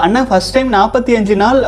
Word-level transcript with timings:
அண்ணா 0.00 0.22
first 0.22 0.54
time 0.54 0.72
நாற்பத்தி 0.72 1.10
அஞ்சு 1.10 1.36
நாள் 1.36 1.62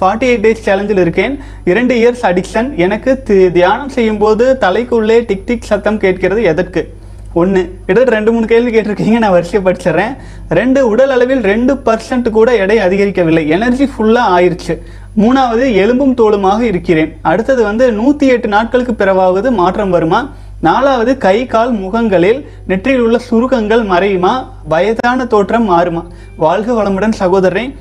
ஃபார்ட்டி 0.00 0.24
எயிட் 0.24 0.44
டேஸ் 0.46 0.62
சேலஞ்சில் 0.64 0.98
இருக்கேன். 0.98 1.38
இரண்டு 1.64 1.94
இயர்ஸ் 1.94 2.24
அடிக்ஷன் 2.24 2.74
எனக்கு 2.76 3.22
தி- 3.26 3.52
தியானம் 3.52 3.88
செய்யும்போது 3.88 4.56
தலைக்குள்ளே 4.60 5.24
டிக் 5.26 5.46
டிக் 5.46 5.62
சத்தம் 5.62 5.98
கேட்கிறது 5.98 6.42
எதற்கு? 6.42 6.92
ஒன்று 7.34 7.78
கிட்டத்தட்ட 7.86 8.10
ரெண்டு 8.10 8.32
மூணு 8.32 8.46
கேள்வி 8.46 8.78
கேட்டிருக்கீங்க 8.78 9.18
நான் 9.18 9.30
வரிசையை 9.30 9.72
படிச்சிடுறேன். 9.72 10.16
ரெண்டு 10.48 10.88
உடல் 10.88 11.10
அளவில் 11.10 11.40
ரெண்டு 11.40 11.74
பர்சன்ட் 11.74 12.30
கூட 12.30 12.56
எடை 12.56 12.78
அதிகரிக்கவில்லை. 12.78 13.48
எனர்ஜி 13.48 13.84
ஃபுல்லாக 13.84 14.30
ஆயிடுச்சு 14.36 14.78
மூணாவது 15.16 15.74
எலும்பும் 15.74 16.14
தோலுமாக 16.14 16.60
இருக்கிறேன். 16.60 17.16
அடுத்தது 17.22 17.62
வந்து 17.62 17.92
நூற்றி 17.92 18.26
எட்டு 18.26 18.48
நாட்களுக்கு 18.48 19.04
பிறவாவது 19.04 19.50
மாற்றம் 19.50 19.90
வருமா? 19.90 20.32
நாலாவது 20.60 21.18
கை 21.18 21.46
கால் 21.46 21.72
முகங்களில் 21.72 22.48
நெற்றியில் 22.66 23.00
உள்ள 23.00 23.18
சுருக்கங்கள் 23.18 23.84
மறையுமா? 23.84 24.46
வயதான 24.68 25.26
தோற்றம் 25.26 25.70
மாறுமா? 25.70 26.04
வாழ்க 26.36 26.72
வளமுடன் 26.72 27.12
சகோதரன் 27.12 27.74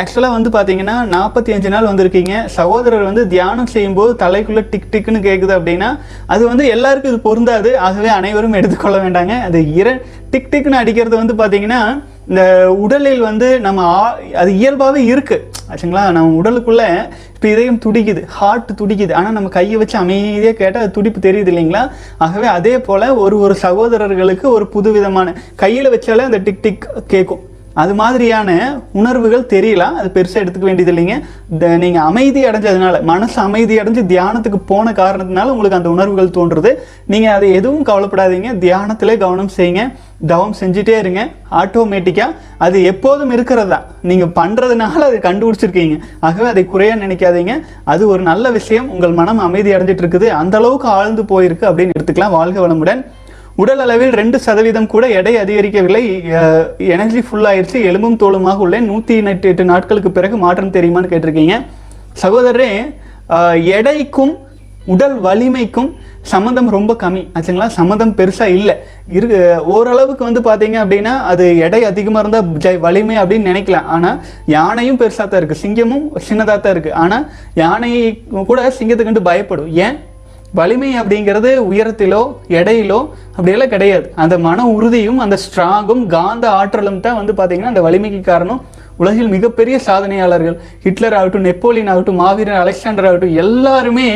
ஆக்சுவலாக 0.00 0.42
வந்து 0.42 0.50
பார்த்தீங்கன்னா 0.50 0.96
நாற்பத்தி 1.10 1.52
அஞ்சு 1.52 1.68
நாள் 1.68 1.86
வந்திருக்கீங்க. 1.86 2.44
சகோதரர் 2.44 3.02
வந்து 3.02 3.28
தியானம் 3.28 3.66
செய்யும்போது 3.66 4.26
தலைக்குள்ளே 4.26 4.66
டிக் 4.70 4.88
டிக்னு 4.92 5.14
கேட்குது 5.14 5.54
அப்படின்னா 5.58 5.98
அது 6.26 6.46
வந்து 6.46 6.66
எல்லாருக்கும் 6.66 7.12
இது 7.12 7.20
பொருந்தாது. 7.20 7.78
ஆகவே 7.78 8.08
அனைவரும் 8.08 8.52
எடுத்துக்கொள்ள 8.52 8.96
வேண்டாங்க. 8.98 9.40
அது 9.40 9.60
இர 9.60 10.02
டிக் 10.30 10.48
டிக்னு 10.50 10.70
அடிக்கிறது 10.70 11.16
வந்து 11.16 11.34
பார்த்தீங்கன்னா 11.34 12.02
இந்த 12.28 12.72
உடலில் 12.72 13.20
வந்து 13.20 13.60
நம்ம 13.60 13.82
ஆ- 13.84 14.18
அது 14.34 14.54
இயல்பாகவே 14.54 15.12
இருக்குது 15.12 15.42
ஆச்சுங்களா? 15.70 16.10
நம்ம 16.10 16.40
உடலுக்குள்ளே 16.42 17.08
இதயம் 17.40 17.80
துடிக்குது 17.84 18.26
ஹார்ட் 18.26 18.70
துடிக்குது. 18.80 19.12
ஆனால் 19.12 19.32
நம்ம 19.32 19.48
கையை 19.48 19.76
வச்சு 19.76 19.98
அமைதியாக 19.98 20.52
கேட்டால் 20.52 20.82
அது 20.82 20.90
துடிப்பு 20.90 21.28
தெரியுது 21.28 21.48
இல்லைங்களா? 21.48 21.90
ஆகவே 22.18 22.46
அதே 22.46 22.78
போல் 22.78 23.08
ஒரு 23.08 23.40
ஒரு 23.40 23.54
சகோதரர்களுக்கு 23.54 24.50
ஒரு 24.50 24.66
புதுவிதமான 24.66 25.36
கையில் 25.54 25.90
வச்சாலே 25.90 26.18
அந்த 26.18 26.36
டிக் 26.36 26.62
டிக் 26.62 26.88
கேட்கும் 27.06 27.54
அது 27.72 27.94
மாதிரியான 27.94 28.80
உணர்வுகள் 28.92 29.60
தெரியலாம் 29.60 29.94
அது 29.94 30.10
பெருசாக 30.14 30.36
எடுத்துக்க 30.36 30.58
வேண்டியது 30.58 31.02
இல்லைங்க. 31.02 31.20
இந்த- 31.50 32.00
அமைதி 32.00 32.44
அடைஞ்சதுனால 32.44 33.02
மனசு 33.02 33.40
அமைதி 33.40 33.78
அடைஞ்சு 33.78 34.06
தியானத்துக்கு 34.06 34.56
போன 34.66 34.90
காரணத்தினால 34.90 35.44
உங்களுக்கு 35.44 35.76
அந்த 35.76 35.90
உணர்வுகள் 35.90 36.28
தோன்றுறது 36.28 36.74
நீங்கள் 37.06 37.32
அதை 37.32 37.52
எதுவும் 37.52 37.84
கவலைப்படாதீங்க. 37.84 38.58
தியானத்திலே 38.58 39.16
கவனம் 39.16 39.48
செய்யுங்க. 39.56 39.92
தவம் 40.30 40.54
செஞ்சுட்டே 40.60 40.94
இருங்க. 41.02 41.22
ஆட்டோமேட்டிக்காக 41.60 42.36
அது 42.64 42.76
எப்போதும் 42.90 43.32
இருக்கிறது 43.36 43.70
தான். 43.72 43.84
நீங்கள் 44.10 44.32
பண்ணுறதுனால 44.38 45.00
அதை 45.08 45.18
கண்டுபிடிச்சிருக்கீங்க. 45.28 45.96
ஆகவே 46.26 46.48
அதை 46.52 46.64
குறையாக 46.72 47.02
நினைக்காதீங்க. 47.04 47.54
அது 47.94 48.02
ஒரு 48.12 48.22
நல்ல 48.30 48.50
விஷயம். 48.58 48.88
உங்கள் 48.94 49.18
மனம் 49.20 49.44
அமைதி 49.46 49.74
அடைஞ்சிட்டு 49.76 50.04
இருக்குது. 50.04 50.28
அந்த 50.40 50.56
அளவுக்கு 50.60 50.88
ஆழ்ந்து 50.98 51.24
போயிருக்கு 51.32 51.68
அப்படின்னு 51.70 51.96
எடுத்துக்கலாம். 51.98 52.36
வாழ்க 52.38 52.60
வளமுடன். 52.66 53.02
உடல் 53.62 53.82
அளவில் 53.82 54.14
ரெண்டு 54.20 54.38
சதவீதம் 54.46 54.90
கூட 54.94 55.04
எடை 55.18 55.34
அதிகரிக்கவில்லை. 55.42 56.02
எனர்ஜி 56.94 57.20
ஃபுல் 57.26 57.46
எலும்பும் 57.90 58.18
தோளுமாக 58.22 58.64
உள்ளேன். 58.64 58.88
நூற்றி 58.92 59.14
எட்டு 59.34 59.50
எட்டு 59.52 59.64
நாட்களுக்கு 59.72 60.10
பிறகு 60.18 60.38
மாற்றம் 60.46 60.74
தெரியுமான்னு 60.78 61.12
கேட்டிருக்கீங்க. 61.12 61.56
சகோதரரே 62.24 62.72
எடைக்கும் 63.76 64.34
உடல் 64.94 65.16
வலிமைக்கும் 65.24 65.88
சம்மந்தம் 66.32 66.68
ரொம்ப 66.76 66.92
கம்மி 67.02 67.22
ஆச்சுங்களா? 67.36 67.68
சம்மந்தம் 67.78 68.14
பெருசாக 68.18 68.56
இல்லை. 68.58 68.74
இரு 69.16 69.28
ஓரளவுக்கு 69.74 70.22
வந்து 70.28 70.40
பார்த்தீங்க 70.48 70.76
அப்படின்னா 70.84 71.14
அது 71.30 71.44
எடை 71.66 71.80
அதிகமாக 71.90 72.22
இருந்தால் 72.24 72.48
ஜெய் 72.64 72.82
வலிமை 72.86 73.16
அப்படின்னு 73.22 73.50
நினைக்கலாம். 73.50 73.88
ஆனால் 73.96 74.18
யானையும் 74.56 75.00
பெருசாக 75.02 75.26
தான் 75.28 75.40
இருக்குது 75.40 75.62
சிங்கமும் 75.64 76.06
சின்னதாக 76.28 76.58
தான் 76.64 76.74
இருக்குது 76.76 76.98
ஆனால் 77.04 77.24
யானையை 77.62 78.04
கூட 78.50 78.68
சிங்கத்துக்கு 78.80 79.28
பயப்படும். 79.30 79.70
ஏன்? 79.86 79.96
வலிமை 80.58 80.90
அப்படிங்கிறது 81.00 81.50
உயரத்திலோ 81.70 82.20
எடையிலோ 82.58 82.98
அப்படியெல்லாம் 83.36 83.72
கிடையாது. 83.72 84.06
அந்த 84.22 84.34
மன 84.46 84.66
உறுதியும் 84.76 85.18
அந்த 85.24 85.36
ஸ்ட்ராங்கும் 85.44 86.04
காந்த 86.14 86.44
ஆற்றலும் 86.58 87.00
தான் 87.06 87.18
வந்து 87.20 87.32
பார்த்தீங்கன்னா 87.38 87.72
அந்த 87.72 87.82
வலிமைக்கு 87.86 88.20
காரணம். 88.32 88.60
உலகில் 89.02 89.32
மிகப்பெரிய 89.34 89.76
சாதனையாளர்கள் 89.86 90.56
ஹிட்லர் 90.84 91.16
ஆகட்டும் 91.18 91.46
நெப்போலியன் 91.48 91.90
ஆகட்டும் 91.92 92.20
மாவீரன் 92.22 92.60
அலெக்சாண்டர் 92.62 93.08
ஆகட்டும் 93.08 93.36
எல்லாருமே 93.44 94.06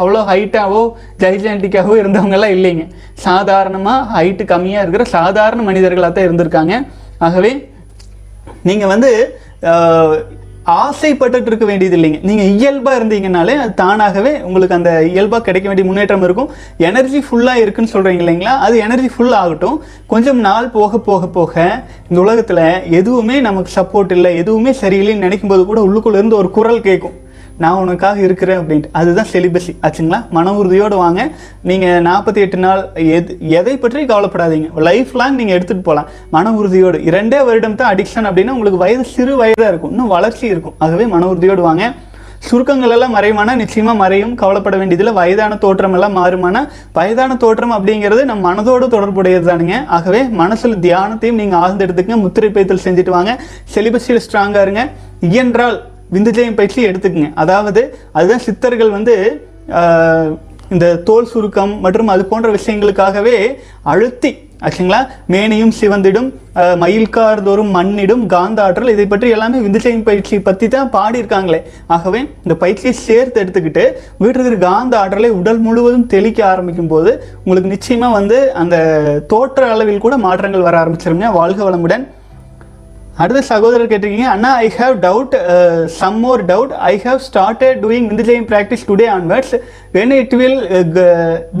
அவ்வளோ 0.00 0.20
ஹைட்டாகவோ 0.30 0.82
ஜைஜாண்டிக்காகவோ 1.22 1.96
இருந்தவங்கெல்லாம் 2.02 2.54
இல்லைங்க. 2.56 2.84
சாதாரணமாக 3.26 4.06
ஹைட்டு 4.16 4.46
கம்மியாக 4.52 4.84
இருக்கிற 4.84 5.06
சாதாரண 5.16 5.62
மனிதர்களாக 5.70 6.12
தான் 6.18 6.28
இருந்திருக்காங்க. 6.28 6.74
ஆகவே 7.26 7.52
நீங்கள் 8.68 8.92
வந்து 8.94 9.10
ஆசைப்பட்டுட்டு 10.72 11.48
இருக்க 11.50 11.64
வேண்டியது 11.64 11.96
இல்லைங்க 11.96 12.18
நீங்கள் 12.28 12.50
இயல்பாக 12.56 12.98
இருந்தீங்கனாலே 12.98 13.54
அது 13.62 13.74
தானாகவே 13.74 14.32
உங்களுக்கு 14.40 14.74
அந்த 14.74 14.90
இயல்பாக 15.04 15.42
கிடைக்க 15.42 15.66
வேண்டிய 15.68 15.88
முன்னேற்றம் 15.88 16.22
இருக்கும். 16.22 16.50
எனர்ஜி 16.76 17.20
ஃபுல்லாக 17.26 17.62
இருக்குன்னு 17.64 17.92
சொல்கிறீங்க 17.94 18.22
இல்லைங்களா? 18.24 18.54
அது 18.66 18.78
எனர்ஜி 18.78 19.08
ஃபுல் 19.14 19.32
ஆகட்டும். 19.32 19.78
கொஞ்சம் 20.06 20.40
நாள் 20.48 20.68
போக 20.70 20.98
போக 20.98 21.28
போக 21.28 21.84
இந்த 22.08 22.20
உலகத்தில் 22.20 22.64
எதுவுமே 22.98 23.40
நமக்கு 23.40 23.72
சப்போர்ட் 23.80 24.12
இல்லை 24.12 24.36
எதுவுமே 24.36 24.74
சரியில்லைன்னு 24.82 25.26
நினைக்கும் 25.28 25.54
போது 25.54 25.64
கூட 25.70 25.80
உள்ளுக்குள்ளேருந்து 25.88 26.40
ஒரு 26.42 26.50
குரல் 26.50 26.80
கேட்கும். 26.80 27.16
நான் 27.58 27.80
உனக்காக 27.84 28.20
இருக்கிறேன் 28.20 28.58
அப்படின்ட்டு. 28.58 28.90
அதுதான் 28.92 29.30
செலிபஸி 29.32 29.72
ஆச்சுங்களா? 29.82 30.18
மன 30.30 30.54
உறுதியோடு 30.54 30.96
வாங்க. 30.96 31.28
நீங்கள் 31.62 32.02
நாற்பத்தி 32.02 32.34
எட்டு 32.34 32.56
நாள் 32.56 32.82
எது 32.94 33.36
எதை 33.40 33.76
பற்றி 33.76 34.04
கவலைப்படாதீங்க. 34.04 34.68
லைஃப் 34.74 35.16
லாங் 35.16 35.34
நீங்கள் 35.34 35.58
எடுத்துகிட்டு 35.58 35.82
போகலாம் 35.82 36.08
மன 36.30 36.52
உறுதியோடு. 36.52 37.02
இரண்டே 37.02 37.40
வருடம் 37.40 37.74
தான் 37.74 37.94
அடிக்ஷன் 37.94 38.28
அப்படின்னா 38.28 38.56
உங்களுக்கு 38.58 38.84
வயது 38.84 39.04
சிறு 39.04 39.36
வயதாக 39.36 39.68
இருக்கும். 39.68 39.90
இன்னும் 39.90 40.14
வளர்ச்சி 40.16 40.46
இருக்கும். 40.46 40.74
ஆகவே 40.78 41.06
மன 41.06 41.26
உறுதியோடு 41.26 41.62
வாங்க. 41.62 41.92
சுருக்கங்கள் 42.38 42.90
எல்லாம் 42.90 43.14
மறையுமானா? 43.14 43.52
நிச்சயமா 43.62 43.94
மறையும். 43.94 44.34
கவலைப்பட 44.34 44.76
வேண்டியதில்லை. 44.76 45.14
வயதான 45.14 45.56
தோற்றம் 45.56 45.92
எல்லாம் 45.92 46.16
மாறுமானா? 46.16 46.68
வயதான 46.92 47.36
தோற்றம் 47.36 47.72
அப்படிங்கிறது 47.72 48.24
நம்ம 48.24 48.54
மனதோடு 48.54 48.88
தொடர்புடையது 48.88 49.52
தானுங்க. 49.52 49.86
ஆகவே 49.86 50.22
மனசுல 50.22 50.76
தியானத்தையும் 50.84 51.40
நீங்க 51.42 51.56
ஆழ்ந்து 51.56 51.86
எடுத்துக்கங்க. 51.86 52.16
முத்திரை 52.16 52.50
பேத்தல் 52.50 52.84
செஞ்சுட்டு 52.84 53.10
வாங்க. 53.10 53.40
செலிபஸில் 53.74 54.20
ஸ்ட்ராங்கா 54.30 54.62
இருங்க. 54.62 54.88
இயன்றால் 55.20 55.78
விந்துஜயம் 56.16 56.58
பயிற்சி 56.58 56.88
எடுத்துக்கங்க. 56.90 57.30
அதாவது 57.44 57.82
அதுதான் 58.18 58.44
சித்தர்கள் 58.48 58.96
வந்து 58.98 59.14
இந்த 60.74 60.86
தோல் 61.08 61.30
சுருக்கம் 61.30 61.72
மற்றும் 61.84 62.10
அது 62.12 62.22
போன்ற 62.30 62.48
விஷயங்களுக்காகவே 62.56 63.36
அழுத்தி 63.92 64.30
ஆச்சுங்களா? 64.66 64.98
மேனையும் 65.32 65.72
சிவந்திடும் 65.78 66.28
மயில்கார்தோறும் 66.82 67.70
மண்ணிடும் 67.76 68.24
காந்த 68.32 68.58
ஆற்றல் 68.64 68.92
இதை 68.94 69.06
பற்றி 69.12 69.28
எல்லாமே 69.34 69.58
விந்துஜயம் 69.66 70.04
பயிற்சி 70.08 70.36
பற்றி 70.48 70.66
தான் 70.74 70.90
பாடியிருக்காங்களே. 70.96 71.60
ஆகவே 71.96 72.20
இந்த 72.44 72.54
பயிற்சியை 72.62 72.94
சேர்த்து 73.06 73.42
எடுத்துக்கிட்டு 73.42 73.84
வீட்டில் 74.22 74.42
இருக்கிற 74.42 74.60
காந்த 74.66 74.96
ஆற்றலை 75.02 75.30
உடல் 75.40 75.62
முழுவதும் 75.66 76.08
தெளிக்க 76.14 76.42
ஆரம்பிக்கும் 76.52 76.92
போது 76.94 77.12
உங்களுக்கு 77.44 77.74
நிச்சயமாக 77.76 78.16
வந்து 78.18 78.38
அந்த 78.62 78.76
தோற்ற 79.32 79.70
அளவில் 79.74 80.04
கூட 80.06 80.16
மாற்றங்கள் 80.26 80.68
வர 80.68 80.76
ஆரம்பிச்சிருங்க 80.82 81.30
வாழ்க 81.40 81.62
வளமுடன். 81.68 82.06
அடுத்த 83.22 83.40
சகோதரர் 83.50 83.90
கேட்டிருக்கீங்க 83.90 84.28
அண்ணா 84.32 84.50
I 84.64 84.68
have 84.78 84.94
doubt 85.04 85.32
some 86.00 86.16
more 86.24 86.42
doubt 86.50 86.72
I 86.90 86.94
have 87.04 87.20
started 87.28 87.78
doing 87.84 88.06
விந்துஜயம் 88.10 88.46
practice 88.52 88.84
today 88.90 89.06
onwards 89.16 89.54
when 89.96 90.12
it 90.18 90.34
will 90.40 90.58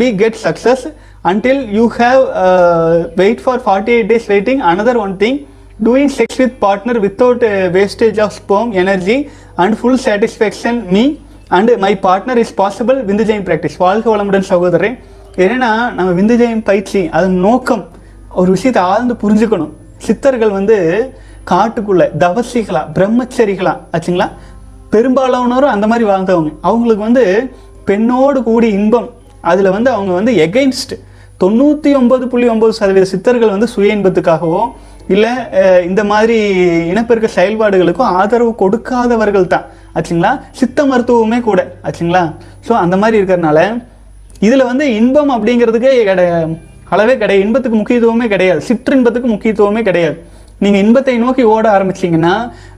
be 0.02 0.08
get 0.22 0.38
success 0.44 0.84
until 1.30 1.62
you 1.78 1.84
have 1.98 2.20
wait 3.22 3.42
for 3.44 3.62
forty 3.66 3.94
eight 3.96 4.10
days 4.12 4.28
waiting 4.34 4.62
another 4.72 5.00
one 5.06 5.14
thing 5.24 5.38
doing 5.88 6.12
sex 6.18 6.38
with 6.42 6.56
partner 6.64 7.00
without 7.06 7.44
wastage 7.78 8.20
of 8.26 8.36
sperm 8.40 8.70
energy 8.82 9.18
and 9.64 9.76
full 9.80 10.00
satisfaction 10.06 10.80
me 10.94 11.04
and 11.58 11.70
my 11.84 11.92
partner 12.06 12.40
is 12.44 12.54
possible 12.62 12.98
விந்துஜயம் 13.10 13.46
practice 13.48 13.78
வாழ்க 13.84 14.06
வளமுடன் 14.14 14.48
சகோதரன் 14.52 14.96
ஏன்னா 15.44 15.70
நம்ம 15.98 16.10
விந்துஜயம் 16.20 16.64
பயிற்சி 16.70 17.00
அதன் 17.18 17.38
நோக்கம் 17.48 17.84
ஒரு 18.40 18.50
விஷயத்தை 18.56 18.82
ஆழ்ந்து 18.92 19.14
புரிஞ்சுக்கணும். 19.22 19.72
சித்தர்கள் 20.06 20.52
வந்து 20.56 20.76
காட்டுக்குள்ளே 21.50 22.06
தவசிகளா 22.22 22.82
பிரம்மச்சரிகளா 22.96 23.74
ஆச்சுங்களா? 23.96 24.26
பெரும்பாலானோரும் 24.92 25.74
அந்த 25.74 25.86
மாதிரி 25.90 26.04
வாழ்ந்தவங்க. 26.10 26.50
அவங்களுக்கு 26.68 27.02
வந்து 27.08 27.24
பெண்ணோடு 27.88 28.38
கூடி 28.48 28.68
இன்பம். 28.78 29.08
அதில் 29.50 29.74
வந்து 29.76 29.90
அவங்க 29.96 30.12
வந்து 30.18 30.32
எகெயின்ஸ்ட் 30.44 30.94
தொண்ணூற்றி 31.42 31.90
ஒன்பது 31.98 32.24
புள்ளி 32.30 32.46
ஒன்பது 32.52 32.72
சதவீத 32.78 33.06
சித்தர்கள் 33.10 33.54
வந்து 33.54 33.68
சுய 33.74 33.96
இன்பத்துக்காகவோ 33.96 34.62
இல்லை 35.14 35.32
இந்த 35.88 36.02
மாதிரி 36.12 36.38
இனப்பெருக்க 36.92 37.28
செயல்பாடுகளுக்கும் 37.36 38.10
ஆதரவு 38.20 38.50
கொடுக்காதவர்கள் 38.62 39.46
தான். 39.52 39.66
ஆச்சுங்களா? 39.96 40.32
சித்த 40.60 40.84
மருத்துவமே 40.90 41.38
கூட. 41.48 41.60
ஆச்சுங்களா? 41.86 42.22
ஸோ 42.66 42.72
அந்த 42.84 42.96
மாதிரி 43.02 43.16
இருக்கிறனால 43.20 43.60
இதில் 44.46 44.68
வந்து 44.70 44.86
இன்பம் 44.98 45.32
அப்படிங்கிறதுக்கு 45.36 45.92
கிடையாது 46.10 46.56
அளவே 46.94 47.14
கிடையாது. 47.22 47.44
இன்பத்துக்கு 47.46 47.78
முக்கியத்துவமே 47.80 48.26
கிடையாது. 48.34 48.60
சிற்றின்பத்துக்கு 48.68 49.28
முக்கியத்துவமே 49.34 49.82
கிடையாது. 49.88 50.18
நீங்கள் 50.62 50.82
இன்பத்தை 50.84 51.14
நோக்கி 51.24 51.42
ஓட 51.54 51.66
ஆரம்பிச்சிங்கன்னா 51.76 52.32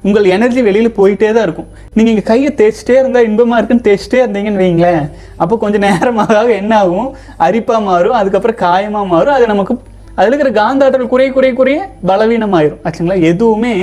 உங்கள் 0.06 0.27
எனர்ஜி 0.35 0.61
வெளியில் 0.67 0.97
போயிட்டே 0.99 1.29
தான் 1.37 1.47
இருக்கும். 1.47 1.69
நீங்கள் 1.97 2.12
இங்கே 2.15 2.25
கையை 2.31 2.50
தேய்ச்சிட்டே 2.61 2.97
இருந்தால் 3.00 3.27
இன்பமாக 3.29 3.59
இருக்குன்னு 3.61 3.87
தேய்ச்சிட்டே 3.88 4.19
இருந்தீங்கன்னு 4.25 4.62
வைங்களேன். 4.65 5.06
அப்போ 5.43 5.55
கொஞ்சம் 5.65 5.85
நேரமாக 5.88 6.43
என்ன 6.61 6.73
ஆகும்? 6.82 7.09
அரிப்பாக 7.47 7.81
மாறும் 7.88 8.19
அதுக்கப்புறம் 8.21 8.61
காயமாக 8.65 9.06
மாறும். 9.12 9.35
அது 9.37 9.47
நமக்கு 9.53 9.75
அதில் 10.19 10.32
இருக்கிற 10.32 10.50
காந்தாற்றல் 10.61 11.12
குறைய 11.15 11.31
குறைய 11.32 11.53
குறைய 11.61 11.79
பலவீனமாயிரும். 12.09 12.81
ஆச்சுங்களா? 12.85 13.19
எதுவுமே 13.32 13.75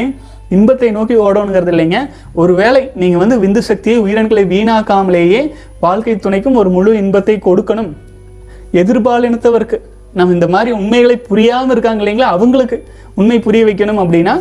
இன்பத்தை 0.56 0.90
நோக்கி 0.98 1.16
ஓடணுங்கிறது 1.26 1.72
இல்லைங்க. 1.74 2.00
ஒருவேளை 2.42 2.82
நீங்கள் 3.02 3.22
வந்து 3.24 3.38
விந்து 3.44 3.62
சக்தியை 3.70 3.98
உயிரணுக்களை 4.06 4.44
வீணாக்காமலேயே 4.54 5.42
வாழ்க்கை 5.86 6.16
துணைக்கும் 6.26 6.60
ஒரு 6.62 6.70
முழு 6.78 6.92
இன்பத்தை 7.04 7.38
கொடுக்கணும். 7.48 7.92
எதிர்பாலினத்தவருக்கு 8.82 9.78
நம்ம 10.18 10.36
இந்த 10.38 10.48
மாதிரி 10.56 10.72
உண்மைகளை 10.82 11.18
புரியாமல் 11.32 11.74
இருக்காங்க 11.76 12.02
இல்லைங்களா? 12.04 12.30
அவங்களுக்கு 12.36 12.78
உண்மை 13.22 13.40
புரிய 13.48 13.64
வைக்கணும் 13.70 14.02
அப்படின்னா 14.04 14.36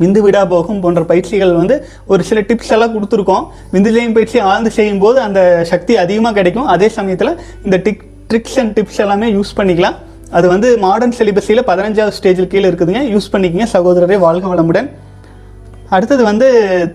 விந்து 0.00 0.20
விடா 0.24 0.40
போகும் 0.52 0.80
போன்ற 0.84 1.02
பயிற்சிகள் 1.10 1.52
வந்து 1.58 1.74
ஒரு 2.12 2.22
சில 2.28 2.38
டிப்ஸ் 2.48 2.72
எல்லாம் 2.76 2.94
கொடுத்துருக்கோம். 2.94 3.44
விந்துஜயம் 3.74 4.16
பயிற்சி 4.16 4.38
ஆழ்ந்து 4.50 4.70
செய்யும்போது 4.78 5.18
அந்த 5.26 5.40
சக்தி 5.72 5.92
அதிகமாக 6.04 6.34
கிடைக்கும். 6.38 6.68
அதே 6.74 6.88
சமயத்தில் 6.96 7.32
இந்த 7.66 7.76
டிக் 7.86 8.02
ட்ரிக்ஸ் 8.30 8.58
அண்ட் 8.62 8.74
டிப்ஸ் 8.78 9.00
எல்லாமே 9.04 9.28
யூஸ் 9.36 9.56
பண்ணிக்கலாம். 9.58 9.96
அது 10.36 10.46
வந்து 10.52 10.68
மாடர்ன் 10.84 11.16
சிலிபஸில் 11.18 11.66
பதினஞ்சாவது 11.70 12.16
ஸ்டேஜில் 12.18 12.52
கீழே 12.52 12.66
இருக்குதுங்க. 12.70 13.02
யூஸ் 13.14 13.32
பண்ணிக்கங்க. 13.34 13.66
சகோதரரே 13.76 14.18
வாழ்க 14.26 14.46
வளமுடன். 14.54 14.88
அடுத்தது 15.94 16.22
வந்து 16.30 16.46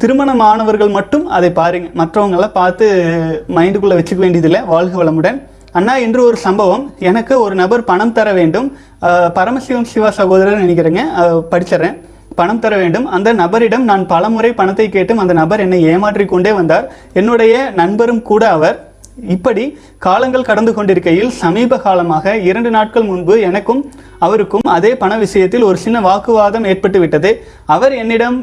திருமணமானவர்கள் 0.01 0.91
மட்டும் 0.97 1.25
அதை 1.37 1.49
பாருங்கள் 1.59 1.93
மற்றவங்களாம் 2.01 2.57
பார்த்து 2.59 2.85
மைண்டுக்குள்ளே 3.57 3.97
வச்சுக்க 3.99 4.21
வேண்டியதில்லை. 4.25 4.61
வாழ்க 4.73 4.95
வளமுடன். 5.03 5.37
அண்ணா 5.77 5.95
என்று 6.05 6.21
ஒரு 6.27 6.37
சம்பவம். 6.45 6.83
எனக்கு 7.09 7.33
ஒரு 7.45 7.55
நபர் 7.61 7.87
பணம் 7.89 8.15
தர 8.17 8.29
வேண்டும். 8.39 8.67
பரமசிவம் 9.37 9.89
சிவா 9.91 10.09
சகோதரர் 10.19 10.63
நினைக்கிறேங்க. 10.63 11.03
படிச்சிடுறேன். 11.51 11.97
பணம் 12.39 12.61
தர 12.63 12.73
வேண்டும். 12.81 13.07
அந்த 13.15 13.29
நபரிடம் 13.41 13.87
நான் 13.91 14.03
பலமுறை 14.11 14.51
பணத்தை 14.59 14.87
கேட்டும் 14.89 15.21
அந்த 15.23 15.33
நபர் 15.41 15.63
என்னை 15.65 15.79
ஏமாற்றி 15.93 16.25
கொண்டே 16.33 16.51
வந்தார். 16.59 16.85
என்னுடைய 17.21 17.55
நண்பரும் 17.81 18.21
கூட 18.29 18.43
அவர். 18.57 18.77
இப்படி 19.35 19.63
காலங்கள் 20.05 20.45
கடந்து 20.49 20.71
கொண்டிருக்கையில் 20.75 21.31
சமீப 21.39 21.79
காலமாக 21.85 22.35
இரண்டு 22.49 22.69
நாட்கள் 22.75 23.07
முன்பு 23.09 23.33
எனக்கும் 23.47 23.81
அவருக்கும் 24.25 24.69
அதே 24.75 24.91
பண 25.01 25.13
விஷயத்தில் 25.23 25.65
ஒரு 25.69 25.77
சின்ன 25.85 25.97
வாக்குவாதம் 26.07 26.67
ஏற்பட்டு 26.71 26.99
விட்டது. 27.03 27.31
அவர் 27.75 27.93
என்னிடம் 28.01 28.37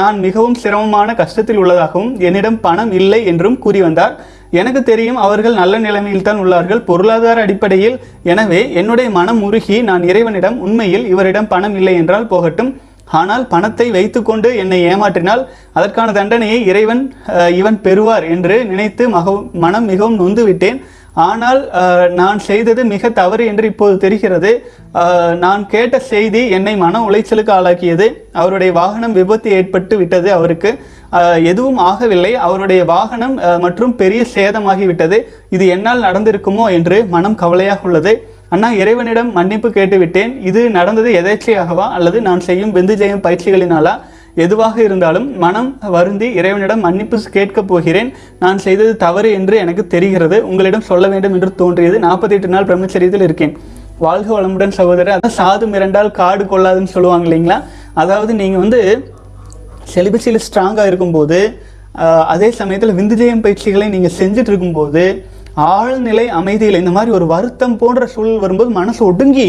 நான் 0.00 0.18
மிகவும் 0.26 0.58
சிரமமான 0.64 1.14
கஷ்டத்தில் 1.20 1.60
உள்ளதாகவும் 1.62 2.12
என்னிடம் 2.28 2.60
பணம் 2.66 2.92
இல்லை 3.00 3.20
என்றும் 3.32 3.58
கூறி 3.64 3.82
வந்தார். 3.86 4.14
எனக்கு 4.58 4.80
தெரியும் 4.90 5.18
அவர்கள் 5.24 5.58
நல்ல 5.60 5.74
நிலைமையில் 5.86 6.26
தான் 6.28 6.40
உள்ளார்கள். 6.42 6.80
பொருளாதார 6.90 7.42
அடிப்படையில். 7.46 7.96
எனவே 8.32 8.60
என்னுடைய 8.80 9.08
மனம் 9.18 9.40
உருகி 9.48 9.76
நான் 9.88 10.06
இறைவனிடம் 10.10 10.56
உண்மையில் 10.66 11.04
இவரிடம் 11.14 11.50
பணம் 11.52 11.76
இல்லை 11.80 11.94
என்றால் 12.02 12.30
போகட்டும். 12.32 12.72
ஆனால் 13.18 13.44
பணத்தை 13.52 13.86
வைத்துக்கொண்டு 13.96 14.48
என்னை 14.62 14.78
ஏமாற்றினால் 14.90 15.42
அதற்கான 15.78 16.08
தண்டனையை 16.18 16.58
இறைவன் 16.70 17.02
இவன் 17.60 17.78
பெறுவார் 17.86 18.26
என்று 18.34 18.56
நினைத்து 18.70 19.04
மக 19.14 19.32
மனம் 19.64 19.88
மிகவும் 19.90 20.18
நொந்து 20.20 20.42
விட்டேன். 20.48 20.78
ஆனால் 21.26 21.60
நான் 22.20 22.38
செய்தது 22.48 22.82
மிக 22.92 23.10
தவறு 23.20 23.44
என்று 23.50 23.66
இப்போது 23.72 23.96
தெரிகிறது. 24.04 24.50
நான் 25.44 25.62
கேட்ட 25.72 25.98
செய்தி 26.12 26.42
என்னை 26.56 26.74
மன 26.76 27.00
உளைச்சலுக்கு 27.08 27.52
ஆளாக்கியது. 27.56 28.06
அவருடைய 28.40 28.72
வாகனம் 28.72 29.16
விபத்து 29.18 29.50
ஏற்பட்டு 29.58 29.96
விட்டது 30.00 30.28
அவருக்கு. 30.38 30.72
எதுவும் 31.52 31.80
ஆகவில்லை. 31.90 32.32
அவருடைய 32.46 32.82
வாகனம் 32.84 33.36
மற்றும் 33.64 33.94
பெரிய 34.02 34.24
சேதமாகிவிட்டது. 34.34 35.18
இது 35.56 35.66
என்னால் 35.76 36.04
நடந்திருக்குமோ 36.08 36.66
என்று 36.78 36.98
மனம் 37.14 37.40
கவலையாக 37.42 37.88
உள்ளது. 37.88 38.14
அண்ணா 38.54 38.68
இறைவனிடம் 38.82 39.32
மன்னிப்பு 39.38 39.68
கேட்டுவிட்டேன். 39.68 40.32
இது 40.50 40.60
நடந்தது 40.76 41.10
எதேச்சையாகவா? 41.22 41.88
அல்லது 41.96 42.20
நான் 42.28 42.46
செய்யும் 42.46 42.74
விந்து 42.76 42.94
ஜெயம் 43.02 43.24
பயிற்சிகளினாலா? 43.26 43.94
எதுவாக 44.44 44.76
இருந்தாலும் 44.86 45.26
மனம் 45.44 45.70
வருந்தி 45.94 46.28
இறைவனிடம் 46.38 46.84
மன்னிப்பு 46.86 47.16
கேட்கப் 47.36 47.70
போகிறேன். 47.70 48.10
நான் 48.42 48.58
செய்தது 48.66 48.92
தவறு 49.04 49.30
என்று 49.38 49.54
எனக்கு 49.62 49.84
தெரிகிறது. 49.94 50.36
உங்களிடம் 50.50 50.88
சொல்ல 50.90 51.08
வேண்டும் 51.12 51.34
என்று 51.36 51.50
தோன்றியது. 51.62 51.98
48 52.06 52.52
நாள் 52.54 52.68
பிரம்மச்சரியத்தில் 52.70 53.26
இருக்கேன். 53.28 53.54
வாழ்க 54.06 54.28
வளமுடன் 54.34 54.76
சகோதரர். 54.80 55.14
அதான் 55.16 55.36
சாது 55.38 55.66
மிரண்டால் 55.72 56.12
காடு 56.20 56.44
கொள்ளாதுன்னு 56.52 56.94
சொல்லுவாங்க 56.96 57.26
இல்லைங்களா? 57.28 57.58
அதாவது 58.02 58.32
நீங்கள் 58.42 58.62
வந்து 58.64 58.80
செலிபஸியில் 59.94 60.44
ஸ்ட்ராங்காக 60.46 60.90
இருக்கும்போது 60.90 61.40
அதே 62.32 62.48
சமயத்தில் 62.60 62.96
விந்துஜயம் 62.98 63.44
பயிற்சிகளை 63.44 63.86
நீங்கள் 63.94 64.16
செஞ்சுட்டு 64.18 64.50
இருக்கும்போது 64.52 65.04
ஆழ்நிலை 65.68 66.24
அமைதியில் 66.38 66.78
இந்த 66.80 66.92
மாதிரி 66.96 67.10
ஒரு 67.16 67.26
வருத்தம் 67.32 67.76
போன்ற 67.80 68.06
சூழல் 68.12 68.42
வரும்போது 68.42 68.70
மனசு 68.78 69.00
ஒடுங்கி 69.08 69.46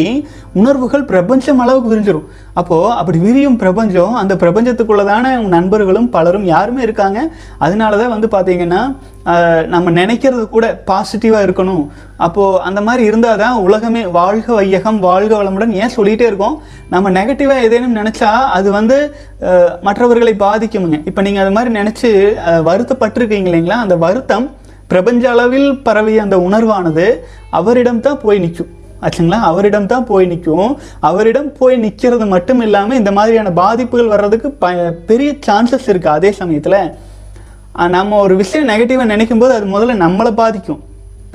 உணர்வுகள் 0.59 1.03
பிரபஞ்சம் 1.11 1.61
அளவுக்கு 1.63 1.91
விரிஞ்சிடும் 1.91 2.27
அப்போது 2.59 2.93
அப்படி 2.99 3.17
விரியும் 3.25 3.57
பிரபஞ்சம் 3.63 4.13
அந்த 4.21 4.33
பிரபஞ்சத்துக்குள்ளதான 4.43 5.33
நண்பர்களும் 5.55 6.09
பலரும் 6.15 6.45
யாருமே 6.53 6.81
இருக்காங்க. 6.87 7.19
அதனால 7.65 7.97
தான் 8.01 8.13
வந்து 8.15 8.29
பார்த்தீங்கன்னா 8.35 8.81
நம்ம 9.73 9.91
நினைக்கிறது 9.99 10.43
கூட 10.55 10.67
பாசிட்டிவாக 10.89 11.45
இருக்கணும். 11.47 11.83
அப்போது 12.25 12.61
அந்த 12.67 12.79
மாதிரி 12.87 13.03
இருந்தால் 13.09 13.41
தான் 13.43 13.59
உலகமே 13.65 14.01
வாழ்க 14.19 14.47
வையகம் 14.59 14.99
வாழ்க 15.07 15.33
வளமுடன் 15.41 15.75
ஏன் 15.81 15.95
சொல்லிகிட்டே 15.97 16.25
இருக்கோம்? 16.31 16.55
நம்ம 16.93 17.11
நெகட்டிவாக 17.19 17.65
ஏதேனும் 17.67 17.97
நினச்சா 17.99 18.31
அது 18.57 18.71
வந்து 18.79 18.97
மற்றவர்களை 19.89 20.33
பாதிக்குமுங்க. 20.45 20.99
இப்போ 21.11 21.23
நீங்கள் 21.27 21.43
அது 21.45 21.55
மாதிரி 21.57 21.73
நினச்சி 21.79 22.11
வருத்தப்பட்டிருக்கீங்க 22.69 23.49
இல்லைங்களா? 23.51 23.79
அந்த 23.85 23.97
வருத்தம் 24.05 24.47
பிரபஞ்ச 24.91 25.23
அளவில் 25.33 25.69
பரவிய 25.87 26.27
அந்த 26.27 26.37
உணர்வானது 26.47 27.07
அவரிடம் 27.59 28.03
தான் 28.07 28.21
போய் 28.23 28.43
நிற்கும். 28.45 28.71
ஆச்சுங்களா? 29.05 29.37
அவரிடம் 29.49 29.87
தான் 29.91 30.05
போய் 30.09 30.27
நிற்கும். 30.31 30.71
அவரிடம் 31.09 31.47
போய் 31.59 31.75
நிற்கிறது 31.83 32.25
மட்டும் 32.33 32.61
இல்லாமல் 32.65 32.99
இந்த 33.01 33.11
மாதிரியான 33.17 33.53
பாதிப்புகள் 33.61 34.11
வர்றதுக்கு 34.13 34.49
ப 34.63 34.67
பெரிய 35.09 35.29
சான்சஸ் 35.47 35.87
இருக்குது 35.91 36.15
அதே 36.17 36.31
சமயத்தில். 36.41 36.81
நம்ம 37.95 38.17
ஒரு 38.25 38.35
விஷயம் 38.41 38.69
நெகட்டிவாக 38.71 39.11
நினைக்கும் 39.13 39.41
போது 39.41 39.53
அது 39.57 39.67
முதல்ல 39.73 39.93
நம்மளை 40.05 40.31
பாதிக்கும். 40.41 40.81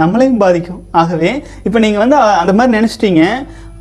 நம்மளையும் 0.00 0.40
பாதிக்கும். 0.44 0.80
ஆகவே 1.00 1.30
இப்போ 1.66 1.78
நீங்கள் 1.84 2.02
வந்து 2.04 2.16
அந்த 2.42 2.52
மாதிரி 2.58 2.76
நினச்சிட்டீங்க. 2.78 3.22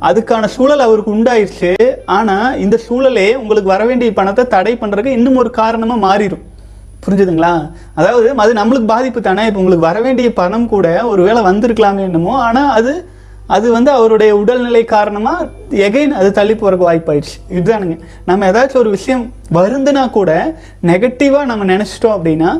அதுக்கான 0.08 0.48
சூழல் 0.56 0.84
அவருக்கு 0.86 1.14
உண்டாயிருச்சு. 1.16 1.70
ஆனால் 2.16 2.58
இந்த 2.64 2.76
சூழலே 2.86 3.28
உங்களுக்கு 3.42 3.72
வர 3.74 3.84
வேண்டிய 3.90 4.10
பணத்தை 4.20 4.44
தடை 4.54 4.74
பண்ணுறதுக்கு 4.82 5.16
இன்னும் 5.18 5.40
ஒரு 5.42 5.52
காரணமாக 5.60 6.04
மாறிடும் 6.08 6.44
புரிஞ்சுதுங்களா? 7.06 7.52
அதாவது 7.98 8.28
அது 8.44 8.52
நம்மளுக்கு 8.60 8.88
பாதிப்பு 8.94 9.20
தானே? 9.28 9.44
இப்போ 9.48 9.60
உங்களுக்கு 9.62 9.88
வர 9.88 10.00
வேண்டிய 10.06 10.30
பணம் 10.40 10.70
கூட 10.74 10.86
ஒருவேளை 11.12 11.42
வந்திருக்கலாமே 11.50 12.06
என்னமோ 12.08 12.34
ஆனால் 12.46 12.72
அது 12.78 12.94
அது 13.54 13.66
வந்து 13.74 13.90
அவருடைய 13.96 14.30
உடல்நிலை 14.38 14.80
காரணமாக 14.92 15.44
எகைன் 15.86 16.14
அது 16.20 16.28
தள்ளி 16.38 16.54
போகிறக்கு 16.54 16.86
வாய்ப்பாயிடுச்சு. 16.88 17.36
இதுதானுங்க. 17.56 17.96
நம்ம 18.28 18.46
ஏதாச்சும் 18.50 18.80
ஒரு 18.80 18.90
விஷயம் 18.94 19.22
வருந்துனா 19.58 20.02
கூட 20.16 20.30
நெகட்டிவாக 20.90 21.48
நம்ம 21.50 21.66
நினச்சிட்டோம் 21.72 22.14
அப்படின்னா 22.16 22.50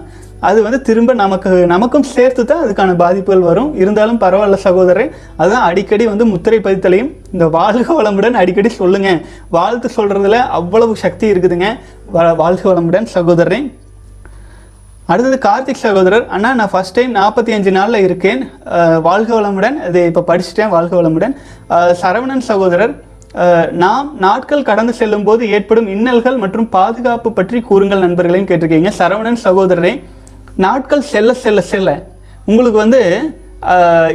அது 0.49 0.59
வந்து 0.65 0.79
திரும்ப 0.89 1.11
நமக்கு 1.23 1.51
நமக்கும் 1.73 2.07
சேர்த்து 2.13 2.43
தான் 2.51 2.63
அதுக்கான 2.65 2.95
பாதிப்புகள் 3.03 3.47
வரும். 3.49 3.71
இருந்தாலும் 3.83 4.21
பரவாயில்ல 4.25 4.59
சகோதரன் 4.67 5.11
அதுதான் 5.41 5.67
அடிக்கடி 5.69 6.07
வந்து 6.13 6.25
முத்திரை 6.33 6.59
பதித்தலையும் 6.67 7.11
இந்த 7.35 7.47
வாழ்க 7.59 7.89
வளமுடன் 8.01 8.39
அடிக்கடி 8.43 8.73
சொல்லுங்க. 8.81 9.11
வாழ்த்து 9.57 9.91
சொல்றதுல 9.99 10.39
அவ்வளவு 10.59 10.95
சக்தி 11.05 11.33
இருக்குதுங்க. 11.33 11.71
வாழ்க 12.43 12.63
வளமுடன் 12.73 13.09
சகோதரன் 13.17 13.67
அடுத்தது 15.13 15.37
கார்த்திக் 15.45 15.83
சகோதரர் 15.87 16.25
அண்ணா 16.35 16.51
நான் 16.61 16.71
ஃபர்ஸ்ட் 16.71 16.97
டைம் 16.97 17.13
நாற்பத்தி 17.19 17.51
அஞ்சு 17.57 17.73
நாளில் 17.77 18.05
இருக்கேன். 18.07 18.41
வாழ்க 19.07 19.31
வளமுடன். 19.37 19.77
இது 19.89 20.01
இப்போ 20.11 20.23
படிச்சுட்டேன் 20.31 20.73
வாழ்க 20.73 20.93
வளமுடன். 21.01 21.35
சரவணன் 22.01 22.43
சகோதரர் 22.49 22.95
நாம் 23.83 24.09
நாட்கள் 24.25 24.67
கடந்து 24.71 24.93
செல்லும் 25.01 25.27
போது 25.29 25.43
ஏற்படும் 25.57 25.89
இன்னல்கள் 25.95 26.41
மற்றும் 26.45 26.69
பாதுகாப்பு 26.77 27.31
பற்றி 27.39 27.61
கூறுங்கள் 27.69 28.05
நண்பர்களையும் 28.07 28.49
கேட்டிருக்கீங்க. 28.51 28.93
சரவணன் 29.01 29.41
சகோதரரே 29.47 29.93
நாட்கள் 30.67 31.07
செல்ல 31.13 31.31
செல்ல 31.45 31.61
செல்ல. 31.73 31.91
உங்களுக்கு 32.51 32.79
வந்து 32.85 33.03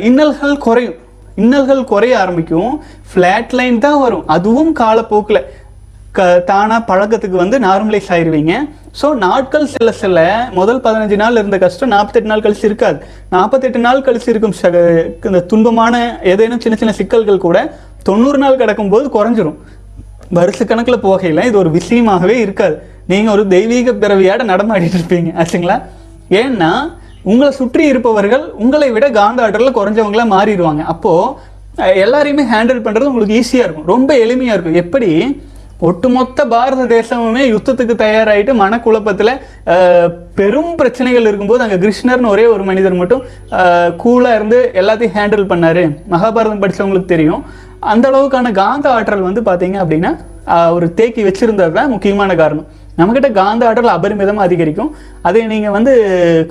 இன்னல்கள் 0.10 0.62
குறையும். 0.68 1.00
இன்னல்கள் 1.44 1.90
குறைய 1.94 2.14
ஆரம்பிக்கும். 2.24 2.72
ஃப்ளாட் 3.12 3.58
லைன் 3.60 3.82
தான் 3.88 4.00
வரும். 4.06 4.28
அதுவும் 4.36 4.74
காலப்போக்கில். 4.84 5.44
க 6.18 6.22
தானாக 6.52 6.88
பழக்கத்துக்கு 6.92 7.38
வந்து 7.44 7.58
நார்மலைஸ் 7.70 8.14
ஆயிடுவீங்க 8.14 8.54
ஸோ 9.00 9.08
நாட்கள் 9.24 9.66
செல்ல 9.74 9.92
செல்ல 10.00 10.20
முதல் 10.58 10.82
பதினஞ்சு 10.86 11.18
நாள் 11.22 11.38
இருந்த 11.42 11.58
கஷ்டம் 11.64 11.92
நாற்பத்தெட்டு 11.94 12.30
நாள் 12.32 12.44
கழிச்சு 12.46 12.66
இருக்காது. 12.70 12.98
நாற்பத்தெட்டு 13.36 13.80
நாள் 13.86 14.06
கழிச்சு 14.08 14.30
இருக்கும் 14.32 14.56
இந்த 15.30 15.42
துன்பமான 15.52 15.96
ஏதேனும் 16.32 16.64
சின்ன 16.64 16.78
சின்ன 16.82 16.94
சிக்கல்கள் 17.00 17.46
கூட 17.46 17.58
தொண்ணூறு 18.08 18.40
நாள் 18.44 18.60
கிடக்கும்போது 18.62 19.06
குறைஞ்சிரும். 19.18 19.60
வருஷக்கணக்கில் 20.38 21.04
போகையில் 21.06 21.46
இது 21.50 21.58
ஒரு 21.62 21.70
விஷயமாகவே 21.78 22.36
இருக்காது. 22.46 22.76
நீங்கள் 23.12 23.34
ஒரு 23.36 23.44
தெய்வீக 23.54 23.94
பிறவியாட 24.02 24.42
நடமாடிட்டு 24.52 24.98
இருப்பீங்க 25.00 25.32
ஆச்சுங்களா? 25.44 25.78
ஏன்னா 26.42 26.72
உங்களை 27.32 27.50
சுற்றி 27.60 27.84
இருப்பவர்கள் 27.92 28.44
உங்களை 28.64 28.90
விட 28.96 29.08
காந்த 29.18 29.42
ஆற்றலில் 29.46 29.78
குறைஞ்சவங்களா 29.80 30.26
மாறிடுவாங்க. 30.36 30.84
அப்போது 30.94 31.96
எல்லாரையுமே 32.04 32.44
ஹேண்டில் 32.54 32.84
பண்ணுறது 32.86 33.10
உங்களுக்கு 33.12 33.38
ஈஸியாக 33.42 33.66
இருக்கும். 33.66 33.90
ரொம்ப 33.94 34.10
எளிமையாக 34.24 34.56
இருக்கும். 34.56 34.80
எப்படி? 34.84 35.12
ஒட்டுமொத்த 35.88 36.40
பாரத 36.54 36.82
தேசமுமே 36.96 37.44
யுத்தத்துக்கு 37.52 37.94
தயாராகிட்டு 38.04 38.54
மனக்குழப்பத்தில் 38.62 39.32
பெரும் 40.40 40.74
பிரச்சனைகள் 40.80 41.28
இருக்கும்போது 41.30 41.64
அங்கே 41.66 41.78
கிருஷ்ணர்னு 41.84 42.32
ஒரே 42.34 42.46
ஒரு 42.56 42.64
மனிதர் 42.70 43.00
மட்டும் 43.02 43.24
கூலாக 44.04 44.38
இருந்து 44.40 44.60
எல்லாத்தையும் 44.82 45.16
ஹேண்டில் 45.18 45.50
பண்ணார். 45.52 45.84
மகாபாரதம் 46.14 46.62
படித்தவங்களுக்கு 46.64 47.14
தெரியும். 47.14 47.42
அந்த 47.94 48.06
அளவுக்கான 48.12 48.52
காந்த 48.62 48.88
ஆற்றல் 48.96 49.28
வந்து 49.30 49.44
பார்த்தீங்க 49.50 49.78
அப்படின்னா 49.84 50.12
ஒரு 50.76 50.88
தேக்கி 51.00 51.22
வச்சுருந்தது 51.28 51.74
தான் 51.80 51.92
முக்கியமான 51.96 52.32
காரணம். 52.42 52.68
நம்மக்கிட்ட 53.00 53.30
காந்த 53.42 53.64
ஆற்றல் 53.68 53.96
அபரிமிதமாக 53.98 54.48
அதிகரிக்கும். 54.48 54.92
அதை 55.28 55.42
நீங்கள் 55.54 55.76
வந்து 55.78 55.94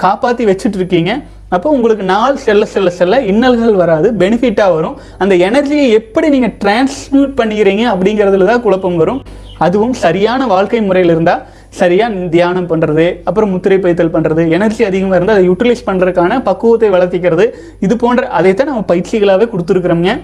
காப்பாற்றி 0.04 0.44
வச்சுட்டு 0.50 0.78
இருக்கீங்க. 0.80 1.12
அப்போ 1.56 1.68
உங்களுக்கு 1.76 2.04
நாள் 2.14 2.40
செல்ல 2.46 2.64
செல்ல 2.72 2.88
செல்ல 2.98 3.14
இன்னல்கள் 3.30 3.78
வராது 3.82 4.08
பெனிஃபிட்டாக 4.22 4.74
வரும். 4.76 4.96
அந்த 5.22 5.34
எனர்ஜியை 5.48 5.86
எப்படி 6.00 6.26
நீங்கள் 6.34 6.54
டிரான்ஸ்மியூட் 6.64 7.32
பண்ணிக்கிறீங்க 7.40 7.84
அப்படிங்கிறதுல 7.92 8.48
தான் 8.50 8.62
குழப்பம் 8.66 8.98
வரும். 9.02 9.20
அதுவும் 9.66 9.94
சரியான 10.04 10.46
வாழ்க்கை 10.52 10.80
முறையில் 10.88 11.12
இருந்தால் 11.14 11.42
சரியாக 11.80 12.28
தியானம் 12.34 12.68
பண்ணுறது 12.70 13.06
அப்புறம் 13.28 13.50
முத்திரை 13.54 13.78
பைத்தல் 13.82 14.12
பண்ணுறது 14.14 14.44
எனர்ஜி 14.56 14.82
அதிகமாக 14.90 15.18
இருந்தால் 15.18 15.38
அதை 15.38 15.46
யூட்டிலைஸ் 15.50 15.84
பண்ணுறதுக்கான 15.88 16.38
பக்குவத்தை 16.48 16.88
வளர்த்திக்கிறது. 16.94 17.46
இது 17.86 17.96
போன்ற 18.04 18.22
அதைத்தான் 18.38 18.70
நம்ம 18.72 18.84
பயிற்சிகளாகவே 18.92 19.48
கொடுத்துருக்குறோங்க 19.52 20.14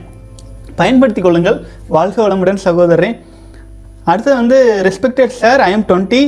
பயன்படுத்தி 0.80 1.20
கொள்ளுங்கள். 1.26 1.58
வாழ்க 1.96 2.16
வளமுடன் 2.24 2.64
சகோதரரே. 2.68 3.10
அடுத்து 4.10 4.32
வந்து 4.40 4.58
respected 4.88 5.36
sir 5.42 5.60
I 5.68 5.70
am 5.76 5.86
twenty 5.90 6.22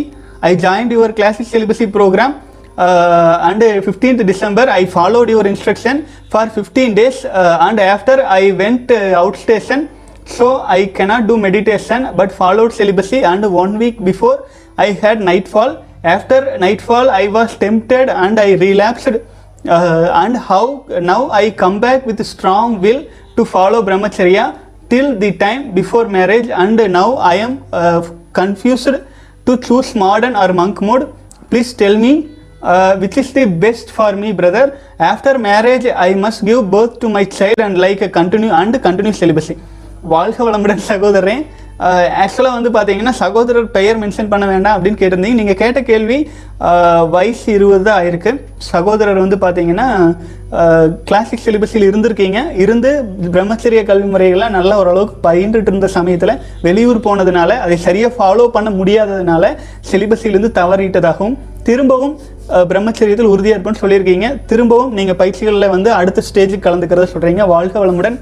I 0.48 0.52
join 0.66 0.92
your 0.94 1.16
classic 1.18 1.50
syllabi 1.54 1.86
program 1.96 2.34
Uh, 2.78 3.40
and 3.42 3.60
uh, 3.60 3.80
15th 3.80 4.24
December 4.24 4.64
I 4.70 4.86
followed 4.86 5.28
your 5.28 5.44
instruction 5.44 6.06
for 6.30 6.48
15 6.48 6.94
days 6.94 7.24
uh, 7.24 7.58
and 7.60 7.80
after 7.80 8.22
I 8.24 8.52
went 8.52 8.86
outstation 8.90 9.88
so 10.24 10.60
I 10.60 10.86
cannot 10.86 11.26
do 11.26 11.36
meditation 11.36 12.14
but 12.14 12.30
followed 12.30 12.72
celibacy 12.72 13.24
and 13.24 13.52
one 13.52 13.78
week 13.78 14.04
before 14.04 14.46
I 14.76 14.92
had 14.92 15.20
nightfall. 15.20 15.84
After 16.04 16.56
nightfall 16.58 17.10
I 17.10 17.26
was 17.26 17.56
tempted 17.56 18.10
and 18.10 18.38
I 18.38 18.52
relapsed 18.52 19.08
uh, 19.08 20.10
and 20.22 20.36
how 20.36 20.86
now 21.00 21.30
I 21.30 21.50
come 21.50 21.80
back 21.80 22.06
with 22.06 22.24
strong 22.24 22.80
will 22.80 23.04
to 23.34 23.44
follow 23.44 23.82
brahmacharya 23.82 24.56
till 24.88 25.18
the 25.18 25.32
time 25.32 25.72
before 25.74 26.08
marriage 26.08 26.48
and 26.48 26.76
now 26.92 27.14
I 27.14 27.34
am 27.34 27.64
uh, 27.72 28.08
confused 28.32 28.94
to 29.46 29.56
choose 29.56 29.96
modern 29.96 30.36
or 30.36 30.52
monk 30.52 30.80
mode. 30.80 31.12
Please 31.50 31.74
tell 31.74 31.96
me 31.96 32.37
uh, 32.62 32.96
which 32.96 33.16
is 33.16 33.32
the 33.32 33.46
best 33.46 33.90
for 33.90 34.12
me 34.12 34.32
brother. 34.32 34.78
After 34.98 35.38
marriage 35.38 35.86
i 35.86 36.14
must 36.14 36.44
give 36.44 36.70
birth 36.70 36.98
to 37.00 37.08
my 37.08 37.24
child 37.24 37.58
and 37.58 37.78
like 37.78 38.02
a 38.02 38.08
continue 38.10 38.52
and 38.52 38.74
continue 38.82 39.12
celibacy. 39.12 39.56
வாழ்க 40.12 40.38
வளமுடன் 40.46 40.82
சகோதரன் 40.88 41.40
uh, 41.86 42.04
ஆக்சுவலாக 42.22 42.56
வந்து 42.58 42.70
பார்த்தீங்கன்னா 42.76 43.12
சகோதரர் 43.20 43.66
பெயர் 43.76 43.98
mention 44.02 44.30
பண்ண 44.32 44.44
வேண்டாம் 44.50 44.74
அப்படின்னு 44.76 44.98
கேட்டிருந்தீங்க. 45.00 45.38
நீங்கள் 45.40 45.58
கேட்ட 45.62 45.80
கேள்வி 45.88 46.18
uh, 46.68 47.00
வயசு 47.14 47.46
இருபது 47.56 47.82
தான் 47.88 47.98
ஆயிருக்கு 48.00 48.32
சகோதரர் 48.72 49.20
வந்து 49.24 49.38
பார்த்தீங்கன்னா 49.44 49.88
கிளாசிக் 51.08 51.40
uh, 51.40 51.46
சிலிபஸில் 51.46 51.88
இருந்திருக்கீங்க. 51.88 52.38
இருந்து 52.64 52.92
பிரம்மச்சரிய 53.34 53.82
கல்வி 53.90 54.08
முறைகள்லாம் 54.14 54.56
நல்லா 54.58 54.76
ஓரளவுக்கு 54.82 55.16
பயின்றுட்டு 55.28 55.72
இருந்த 55.72 55.90
சமயத்தில் 55.98 56.34
வெளியூர் 56.68 57.04
போனதுனால 57.08 57.58
அதை 57.66 57.78
சரியாக 57.88 58.16
ஃபாலோ 58.18 58.46
பண்ண 58.56 58.70
முடியாததுனால 58.80 59.54
சிலிபஸிலிருந்து 59.92 60.52
தவறிட்டதாகவும் 60.60 61.38
திரும்பவும் 61.68 62.16
பிரம்மச்சரியத்தில் 62.70 63.30
உறுதியாக 63.34 63.56
இருப்பேன்னு 63.56 63.82
சொல்லியிருக்கீங்க. 63.84 64.28
திரும்பவும் 64.52 64.96
நீங்கள் 65.00 65.20
பயிற்சிகளில் 65.20 65.72
வந்து 65.76 65.92
அடுத்த 66.00 66.26
ஸ்டேஜுக்கு 66.30 66.66
கலந்துக்கிறத 66.66 67.08
சொல்கிறீங்க 67.14 67.44
வாழ்க 67.54 67.76
வளமுடன். 67.84 68.18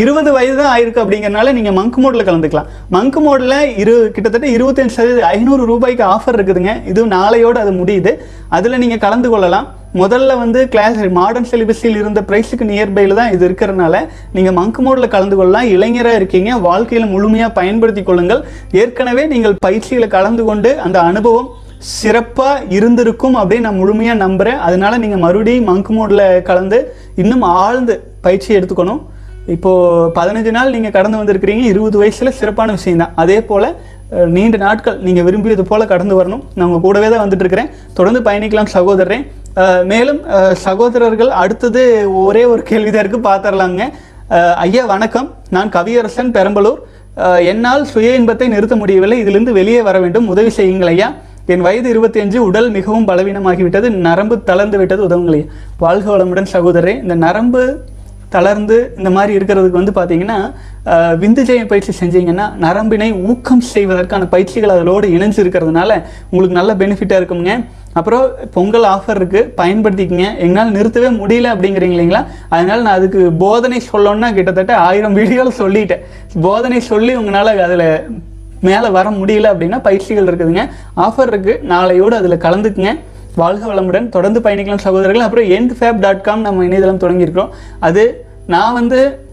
இருபது 0.00 0.30
வயது 0.34 0.56
தான் 0.58 0.70
ஆயிருக்கு 0.72 1.00
அப்படிங்கிறனால 1.02 1.52
நீங்கள் 1.56 1.74
மங்க் 1.78 1.96
மோடில் 2.02 2.26
கலந்துக்கலாம். 2.26 2.68
மங்க் 2.94 3.16
மோடில் 3.24 3.56
இரு 3.82 3.94
கிட்டத்தட்ட 4.14 4.46
இருபத்தஞ்சு 4.56 4.94
சதவீதம் 4.96 5.30
ஐநூறு 5.36 5.62
ரூபாய்க்கு 5.70 6.04
ஆஃபர் 6.14 6.36
இருக்குதுங்க. 6.38 6.72
இது 6.90 7.06
நாளையோடு 7.14 7.58
அது 7.62 7.72
முடியுது. 7.78 8.12
அதில் 8.56 8.80
நீங்கள் 8.82 9.02
கலந்து 9.04 9.30
கொள்ளலாம். 9.32 9.66
முதல்ல 10.00 10.36
வந்து 10.42 10.60
கிளாஸ் 10.72 10.98
மாடர்ன் 11.16 11.48
சிலிபஸில் 11.52 11.98
இருந்த 12.00 12.20
ப்ரைஸுக்கு 12.28 12.68
நியர்பையில் 12.70 13.16
தான் 13.20 13.32
இது 13.36 13.42
இருக்கிறனால 13.48 13.94
நீங்கள் 14.36 14.56
மங்க் 14.58 14.78
மோடில் 14.86 15.12
கலந்து 15.14 15.38
கொள்ளலாம். 15.40 15.70
இளைஞராக 15.76 16.20
இருக்கீங்க. 16.20 16.50
வாழ்க்கையில் 16.68 17.10
முழுமையாக 17.14 17.52
பயன்படுத்தி 17.58 18.04
கொள்ளுங்கள். 18.10 18.44
ஏற்கனவே 18.82 19.24
நீங்கள் 19.34 19.56
பயிற்சியில் 19.66 20.12
கலந்து 20.16 20.44
கொண்டு 20.50 20.72
அந்த 20.86 21.00
அனுபவம் 21.10 21.50
சிறப்பாக 21.88 22.64
இருந்திருக்கும் 22.76 23.36
அப்படின்னு 23.40 23.66
நான் 23.66 23.80
முழுமையாக 23.82 24.22
நம்புகிறேன் 24.24 24.58
அதனால் 24.66 25.00
நீங்கள் 25.02 25.22
மறுபடியும் 25.24 25.68
மங்க் 25.70 25.90
மோடில் 25.96 26.26
கலந்து 26.48 26.78
இன்னும் 27.22 27.44
ஆழ்ந்து 27.60 27.94
பயிற்சி 28.24 28.50
எடுத்துக்கணும். 28.58 29.00
இப்போது 29.54 30.10
பதினஞ்சு 30.18 30.50
நாள் 30.56 30.74
நீங்கள் 30.74 30.94
கடந்து 30.96 31.20
வந்திருக்கிறீங்க 31.20 31.64
இருபது 31.72 31.96
வயசில் 32.02 32.36
சிறப்பான 32.40 32.72
விஷயம் 32.78 33.02
தான். 33.02 33.14
அதே 33.22 33.38
போல் 33.50 33.68
நீண்ட 34.34 34.56
நாட்கள் 34.64 34.98
நீங்கள் 35.06 35.26
விரும்பியது 35.28 35.64
போல் 35.70 35.90
கடந்து 35.92 36.14
வரணும். 36.18 36.42
நான் 36.56 36.66
உங்கள் 36.68 36.84
கூடவே 36.86 37.08
தான் 37.12 37.22
வந்துட்டுருக்கிறேன் 37.24 37.70
தொடர்ந்து 37.98 38.20
பயணிக்கலாம் 38.28 38.70
சகோதரரே. 38.76 39.18
மேலும் 39.92 40.20
சகோதரர்கள் 40.66 41.30
அடுத்தது 41.42 41.82
ஒரே 42.24 42.42
ஒரு 42.52 42.62
கேள்வி 42.70 42.90
தான் 42.90 43.02
இருக்குது 43.04 43.26
பார்த்துடலாங்க 43.30 43.82
ஐயா 44.66 44.82
வணக்கம். 44.92 45.28
நான் 45.56 45.72
கவியரசன் 45.76 46.34
பெரம்பலூர். 46.36 46.80
என்னால் 47.52 47.88
சுய 47.92 48.18
இன்பத்தை 48.18 48.46
நிறுத்த 48.52 48.74
முடியவில்லை. 48.82 49.16
இதிலிருந்து 49.22 49.58
வெளியே 49.60 49.80
வர 49.88 49.96
வேண்டும். 50.04 50.28
உதவி 50.34 50.50
செய்யுங்கள் 50.58 50.92
ஐயா. 50.94 51.08
என் 51.50 51.64
வயது 51.64 51.88
25 51.90 52.40
உடல் 52.46 52.68
மிகவும் 52.70 53.06
பலவீனமாகிவிட்டது 53.08 53.88
நரம்பு 54.04 54.36
தளர்ந்து 54.44 54.78
விட்டது 54.80 55.02
உதவுங்களே 55.06 55.40
வாழ்க 55.78 56.06
வளமுடன் 56.12 56.52
சகோதரரே. 56.52 56.94
இந்த 57.02 57.14
நரம்பு 57.22 57.62
தளர்ந்து 58.34 58.76
இந்த 58.98 59.10
மாதிரி 59.10 59.32
இருக்கிறதுக்கு 59.36 59.78
வந்து 59.78 59.94
பார்த்தீங்கன்னா 59.94 60.36
அஹ், 60.92 61.14
விந்து 61.22 61.42
ஜெயம் 61.48 61.70
பயிற்சி 61.70 61.92
செஞ்சீங்கன்னா 61.94 62.46
நரம்பினை 62.60 63.08
ஊக்கம் 63.26 63.64
செய்வதற்கான 63.70 64.28
பயிற்சிகள் 64.34 64.74
அதோடு 64.74 65.06
இணைஞ்சு 65.16 65.40
இருக்கிறதுனால 65.42 65.90
உங்களுக்கு 66.30 66.58
நல்ல 66.58 66.74
பெனிஃபிட்டாக 66.80 67.20
இருக்குங்க 67.20 67.52
அப்புறம் 67.96 68.24
பொங்கல் 68.54 68.86
ஆஃபர் 68.92 69.18
இருக்குது 69.18 69.48
பயன்படுத்திக்கங்க. 69.56 70.26
எங்களால் 70.44 70.74
நிறுத்தவே 70.76 71.08
முடியல 71.16 71.52
அப்படிங்கிறீங்க 71.54 71.94
இல்லைங்களா? 71.96 72.22
அதனால் 72.50 72.84
நான் 72.84 72.98
அதுக்கு 72.98 73.22
போதனை 73.40 73.78
சொல்லணும்னா 73.88 74.28
கிட்டத்தட்ட 74.36 74.74
ஆயிரம் 74.86 75.16
வீடியோவில் 75.18 75.58
சொல்லிட்டேன். 75.60 76.04
போதனை 76.42 76.78
சொல்லி 76.90 77.14
உங்களால் 77.20 77.52
அதில் 77.66 77.86
மேலே 78.60 78.88
வர 78.88 79.10
முடியல 79.10 79.48
அப்படின்னா 79.52 79.78
பயிற்சிகள் 79.82 80.24
இருக்குதுங்க. 80.24 80.64
ஆஃபர் 80.96 81.30
இருக்குது 81.30 81.62
நாளையோடு 81.72 82.16
அதில் 82.20 82.42
கலந்துக்குங்க. 82.46 82.98
வாழ்க 83.36 83.74
வளமுடன். 83.74 84.08
தொடர்ந்து 84.08 84.40
பயணிக்கலாம் 84.40 84.84
சகோதரர்கள். 84.86 85.26
அப்புறம் 85.26 85.44
எண்ட் 85.44 85.74
ஃபேப் 85.80 85.98
டாட் 85.98 86.22
காம் 86.22 86.40
நம்ம 86.40 86.64
இணையதளம் 86.64 87.02
தொடங்கியிருக்கிறோம். 87.04 87.48
அது 87.78 88.24
நான் 88.46 88.72
வந்து 88.72 89.28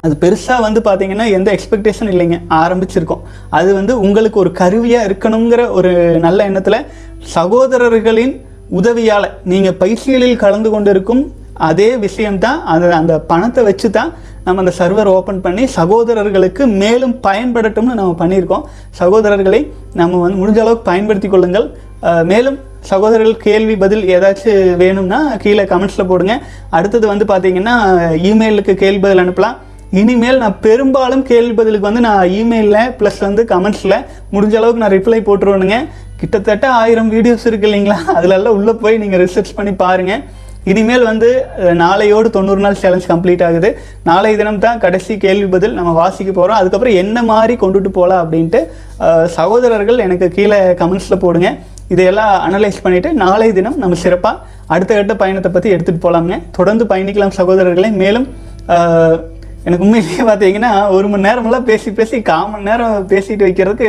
அது 0.00 0.16
பெருசாக 0.20 0.60
வந்து 0.60 0.80
பார்த்தீங்கன்னா 0.80 1.30
எந்த 1.30 1.48
எக்ஸ்பெக்டேஷன் 1.52 2.10
இல்லைங்க. 2.14 2.36
ஆரம்பிச்சிருக்கோம். 2.50 3.22
அது 3.50 3.74
வந்து 3.74 4.00
உங்களுக்கு 4.00 4.38
ஒரு 4.38 4.52
கருவியாக 4.52 5.06
இருக்கணுங்கிற 5.08 5.70
ஒரு 5.70 5.92
நல்ல 6.18 6.44
எண்ணத்தில் 6.44 6.86
சகோதரர்களின் 7.34 8.34
உதவியால் 8.70 9.28
நீங்கள் 9.44 9.78
பயிற்சிகளில் 9.80 10.36
கலந்து 10.36 10.70
கொண்டிருக்கும் 10.70 11.32
அதே 11.68 11.88
விஷயம்தான் 12.04 12.58
அது 12.72 12.86
அந்த 13.00 13.14
பணத்தை 13.30 13.62
வச்சு 13.68 13.88
தான் 13.98 14.10
நம்ம 14.46 14.62
அந்த 14.62 14.72
சர்வர் 14.78 15.10
ஓப்பன் 15.16 15.40
பண்ணி 15.44 15.62
சகோதரர்களுக்கு 15.78 16.62
மேலும் 16.82 17.14
பயன்படட்டும்னு 17.26 17.98
நம்ம 18.00 18.14
பண்ணியிருக்கோம். 18.22 18.64
சகோதரர்களை 19.00 19.60
நம்ம 20.00 20.20
வந்து 20.24 20.40
முடிஞ்ச 20.42 20.60
அளவுக்கு 20.64 20.88
பயன்படுத்தி 20.90 21.28
கொள்ளுங்கள். 21.34 21.68
மேலும் 22.30 22.58
சகோதரர்கள் 22.90 23.36
கேள்வி 23.46 23.74
பதில் 23.82 24.04
ஏதாச்சும் 24.16 24.76
வேணும்னா 24.82 25.20
கீழே 25.44 25.64
கமெண்ட்ஸில் 25.72 26.10
போடுங்க. 26.10 26.34
அடுத்தது 26.78 27.06
வந்து 27.12 27.24
பார்த்தீங்கன்னா 27.32 27.74
இமெயிலுக்கு 28.30 28.74
கேள்வி 28.82 29.00
பதில் 29.06 29.22
அனுப்பலாம். 29.24 29.56
இனிமேல் 30.00 30.40
நான் 30.42 30.56
பெரும்பாலும் 30.66 31.26
கேள்வி 31.32 31.54
பதிலுக்கு 31.58 31.88
வந்து 31.88 32.06
நான் 32.06 32.30
இமெயிலில் 32.38 32.92
ப்ளஸ் 33.00 33.20
வந்து 33.28 33.42
கமெண்ட்ஸில் 33.52 33.98
முடிஞ்ச 34.34 34.54
அளவுக்கு 34.60 34.82
நான் 34.84 34.96
ரிப்ளை 34.98 35.20
போட்டுருவேனுங்க. 35.28 35.78
கிட்டத்தட்ட 36.20 36.66
ஆயிரம் 36.82 37.10
வீடியோஸ் 37.14 37.46
இருக்கு 37.48 37.68
இல்லைங்களா? 37.68 37.98
அதிலெல்லாம் 38.18 38.56
உள்ளே 38.58 38.74
போய் 38.82 39.00
நீங்கள் 39.02 39.22
ரிசர்ச் 39.24 39.56
பண்ணி 39.58 39.72
பாருங்கள் 39.84 40.22
இனிமேல் 40.70 41.04
வந்து 41.08 41.28
நாளையோடு 41.82 42.28
தொண்ணூறு 42.36 42.60
நாள் 42.64 42.78
சேலஞ்ச் 42.82 43.08
கம்ப்ளீட் 43.10 43.44
ஆகுது. 43.48 43.68
நாளை 44.08 44.32
தினம் 44.40 44.62
தான் 44.64 44.80
கடைசி 44.84 45.12
கேள்வி 45.24 45.48
பதில் 45.54 45.76
நம்ம 45.78 45.90
வாசிக்க 46.00 46.30
போகிறோம் 46.38 46.58
அதுக்கப்புறம் 46.60 46.98
என்ன 47.02 47.22
மாதிரி 47.30 47.54
கொண்டுட்டு 47.62 47.90
போகலாம் 47.98 48.22
அப்படின்ட்டு 48.24 48.60
சகோதரர்கள் 49.36 50.02
எனக்கு 50.06 50.28
கீழே 50.36 50.58
கமெண்ட்ஸில் 50.82 51.22
போடுங்க. 51.24 51.50
இதையெல்லாம் 51.94 52.32
அனலைஸ் 52.48 52.82
பண்ணிவிட்டு 52.84 53.10
நாளை 53.22 53.48
தினம் 53.58 53.78
நம்ம 53.82 54.00
சிறப்பாக 54.04 54.54
அடுத்த 54.74 54.92
கட்ட 54.94 55.14
பயணத்தை 55.22 55.50
பற்றி 55.56 55.74
எடுத்துகிட்டு 55.74 56.04
போகலாங்க 56.06 56.36
தொடர்ந்து 56.58 56.84
பயணிக்கலாம் 56.92 57.36
சகோதரர்களே. 57.40 57.90
மேலும் 58.02 58.26
எனக்கு 59.66 59.84
உண்மையிலேயே 59.86 60.24
பார்த்தீங்கன்னா 60.30 60.72
ஒரு 60.96 61.06
மணி 61.08 61.26
நேரமெல்லாம் 61.28 61.68
பேசி 61.70 61.90
பேசி 61.92 62.22
கால் 62.30 62.50
மணி 62.50 62.68
நேரம் 62.70 63.08
பேசிட்டு 63.12 63.46
வைக்கிறதுக்கு 63.46 63.88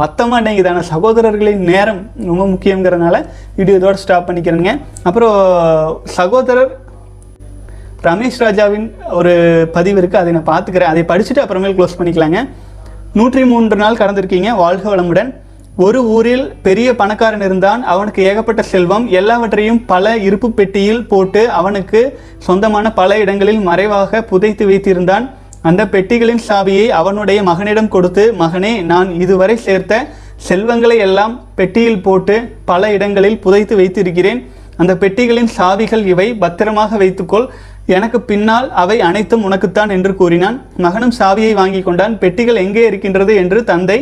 பத்த 0.00 0.28
மாட்டேங்குது 0.32 0.70
ஆனால் 0.72 0.90
சகோதரர்களின் 0.94 1.64
நேரம் 1.72 2.02
ரொம்ப 2.30 2.44
முக்கியங்கிறனால 2.46 3.18
வீடியோ 3.56 3.78
இதோட 3.78 3.96
ஸ்டாப் 4.02 4.28
பண்ணிக்கிறேங்க 4.28 4.72
அப்புறம் 5.02 5.36
சகோதரர் 6.18 6.74
ரமேஷ் 8.06 8.38
ராஜாவின் 8.38 8.86
ஒரு 9.18 9.32
பதிவு 9.72 10.00
இருக்குது 10.00 10.22
அதை 10.22 10.32
நான் 10.32 10.50
பார்த்துக்கிறேன். 10.50 10.92
அதை 10.92 11.02
படிச்சுட்டு 11.02 11.42
அப்புறமேல் 11.42 11.74
க்ளோஸ் 11.78 11.96
பண்ணிக்கலாங்க. 11.98 12.40
நூற்றி 13.12 13.44
மூன்று 13.44 13.76
நாள் 13.76 13.98
கடந்திருக்கீங்க. 14.00 14.50
வாழ்க 14.56 14.84
வளமுடன். 14.92 15.30
ஒரு 15.78 16.04
ஊரில் 16.04 16.54
பெரிய 16.62 16.96
பணக்காரன் 16.96 17.40
இருந்தான். 17.40 17.82
அவனுக்கு 17.82 18.22
ஏகப்பட்ட 18.22 18.62
செல்வம். 18.62 19.08
எல்லாவற்றையும் 19.08 19.84
பல 19.84 20.16
இருப்பு 20.16 20.50
பெட்டியில் 20.50 21.08
போட்டு 21.08 21.50
அவனுக்கு 21.50 22.18
சொந்தமான 22.38 22.92
பல 22.92 23.18
இடங்களில் 23.18 23.60
மறைவாக 23.60 24.22
புதைத்து 24.22 24.68
வைத்திருந்தான். 24.68 25.30
அந்த 25.62 25.84
பெட்டிகளின் 25.86 26.42
சாவியை 26.48 26.86
அவனுடைய 26.86 27.42
மகனிடம் 27.42 27.88
கொடுத்து 27.88 28.34
மகனே 28.38 28.82
நான் 28.82 29.20
இதுவரை 29.20 29.56
சேர்த்த 29.56 30.06
செல்வங்களை 30.36 30.96
எல்லாம் 30.98 31.40
பெட்டியில் 31.54 32.02
போட்டு 32.02 32.56
பல 32.64 32.92
இடங்களில் 32.92 33.40
புதைத்து 33.40 33.76
வைத்திருக்கிறேன். 33.76 34.40
அந்த 34.76 34.94
பெட்டிகளின் 34.94 35.52
சாவிகள் 35.58 36.06
இவை. 36.06 36.34
பத்திரமாக 36.34 36.96
வைத்துக்கொள். 36.96 37.50
எனக்கு 37.96 38.18
பின்னால் 38.28 38.68
அவை 38.82 38.96
அனைத்தும் 39.08 39.44
உனக்குத்தான் 39.48 39.90
என்று 39.96 40.12
கூறினான். 40.20 40.56
மகனும் 40.84 41.14
சாவியை 41.18 41.52
வாங்கி 41.58 41.80
கொண்டான். 41.88 42.14
பெட்டிகள் 42.22 42.62
எங்கே 42.64 42.82
இருக்கின்றது 42.90 43.32
என்று 43.42 43.58
தந்தை 43.70 43.98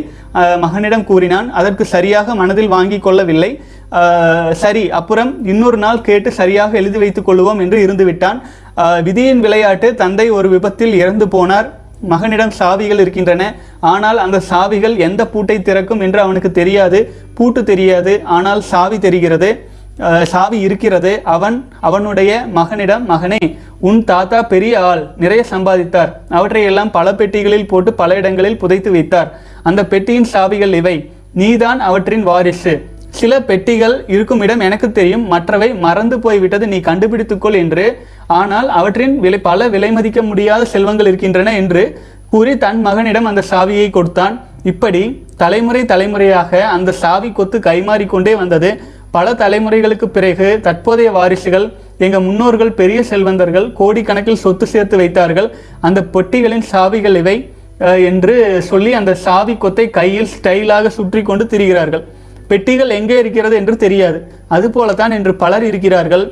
மகனிடம் 0.64 1.06
கூறினான். 1.10 1.48
அதற்கு 1.60 1.84
சரியாக 1.94 2.34
மனதில் 2.40 2.72
வாங்கி 2.74 2.98
கொள்ளவில்லை. 3.06 3.50
சரி 4.62 4.84
அப்புறம் 4.98 5.32
இன்னொரு 5.52 5.78
நாள் 5.84 6.04
கேட்டு 6.08 6.30
சரியாக 6.40 6.78
எழுதி 6.80 6.98
வைத்துக் 7.02 7.28
கொள்வோம் 7.28 7.60
என்று 7.64 7.78
இருந்துவிட்டான் 7.86 8.38
விதியின் 9.08 9.42
விளையாட்டு 9.46 9.90
தந்தை 10.02 10.26
ஒரு 10.38 10.48
விபத்தில் 10.54 10.94
இறந்து 11.02 11.28
போனார். 11.34 11.68
மகனிடம் 12.12 12.56
சாவிகள் 12.60 13.00
இருக்கின்றன. 13.02 13.42
ஆனால் 13.92 14.18
அந்த 14.24 14.38
சாவிகள் 14.48 14.96
எந்த 15.08 15.22
பூட்டை 15.34 15.58
திறக்கும் 15.68 16.02
என்று 16.06 16.18
அவனுக்கு 16.24 16.50
தெரியாது. 16.60 16.98
பூட்டு 17.38 17.60
தெரியாது. 17.70 18.14
ஆனால் 18.38 18.60
சாவி 18.72 18.98
தெரிகிறது. 19.06 19.50
சாவி 20.22 20.58
இருக்கிறது. 20.60 21.20
அவன் 21.24 21.68
அவனுடைய 21.80 22.46
மகனிடம் 22.54 23.08
மகனே 23.08 23.58
உன் 23.80 24.04
தாத்தா 24.04 24.42
பெரிய 24.42 24.80
ஆள் 24.80 25.10
நிறைய 25.16 25.44
சம்பாதித்தார். 25.50 26.12
அவற்றையெல்லாம் 26.28 26.90
பல 26.90 27.12
பெட்டிகளில் 27.12 27.68
போட்டு 27.68 27.92
பல 27.92 28.14
இடங்களில் 28.14 28.58
புதைத்து 28.58 28.90
வைத்தார். 28.90 29.30
அந்த 29.62 29.86
பெட்டியின் 29.86 30.28
சாவிகள் 30.32 30.74
இவை. 30.74 31.10
நீதான் 31.32 31.80
அவற்றின் 31.80 32.22
வாரிசு. 32.22 32.86
சில 33.10 33.42
பெட்டிகள் 33.42 34.04
இருக்கும் 34.06 34.40
இடம் 34.40 34.60
எனக்கு 34.60 34.92
தெரியும். 34.92 35.26
மற்றவை 35.26 35.74
மறந்து 35.74 36.18
போய்விட்டது. 36.18 36.66
நீ 36.66 36.78
கண்டுபிடித்துக்கொள் 36.78 37.54
என்று. 37.54 38.06
ஆனால் 38.26 38.68
அவற்றின் 38.68 39.20
விலை 39.20 39.38
பல 39.38 39.68
விலை 39.68 39.92
மதிக்க 39.92 40.22
முடியாத 40.22 40.64
செல்வங்கள் 40.64 41.06
இருக்கின்றன 41.06 41.56
என்று 41.56 42.00
கூறி 42.30 42.58
தன் 42.58 42.80
மகனிடம் 42.80 43.24
அந்த 43.24 43.42
சாவியை 43.50 43.90
கொடுத்தான். 43.90 44.40
இப்படி 44.62 45.26
தலைமுறை 45.36 45.84
தலைமுறையாக 45.84 46.66
அந்த 46.66 46.92
சாவி 46.92 47.32
கொத்து 47.32 47.58
கைமாறிக்கொண்டே 47.58 48.36
வந்தது. 48.36 48.82
பல 49.16 49.26
தலைமுறைகளுக்கு 49.40 50.06
பிறகு 50.16 50.48
தற்போதைய 50.66 51.08
வாரிசுகள் 51.16 51.66
எங்கள் 52.04 52.24
முன்னோர்கள் 52.26 52.76
பெரிய 52.80 53.00
செல்வந்தர்கள் 53.10 53.66
கோடிக்கணக்கில் 53.80 54.42
சொத்து 54.44 54.66
சேர்த்து 54.72 54.96
வைத்தார்கள். 55.00 55.48
அந்த 55.86 56.00
பொட்டிகளின் 56.14 56.66
சாவிகள் 56.72 57.18
இவை 57.22 57.36
என்று 58.10 58.34
சொல்லி 58.70 58.90
அந்த 59.00 59.12
சாவி 59.26 59.54
கொத்தை 59.62 59.86
கையில் 59.98 60.32
ஸ்டைலாக 60.34 60.92
சுற்றி 60.98 61.22
கொண்டு 61.28 61.44
திரிகிறார்கள். 61.52 62.04
பெட்டிகள் 62.50 62.96
எங்கே 62.98 63.16
இருக்கிறது 63.22 63.54
என்று 63.60 63.74
தெரியாது. 63.84 64.18
அதுபோலத்தான் 64.56 65.14
என்று 65.18 65.32
பலர் 65.42 65.64
இருக்கிறார்கள். 65.70 66.24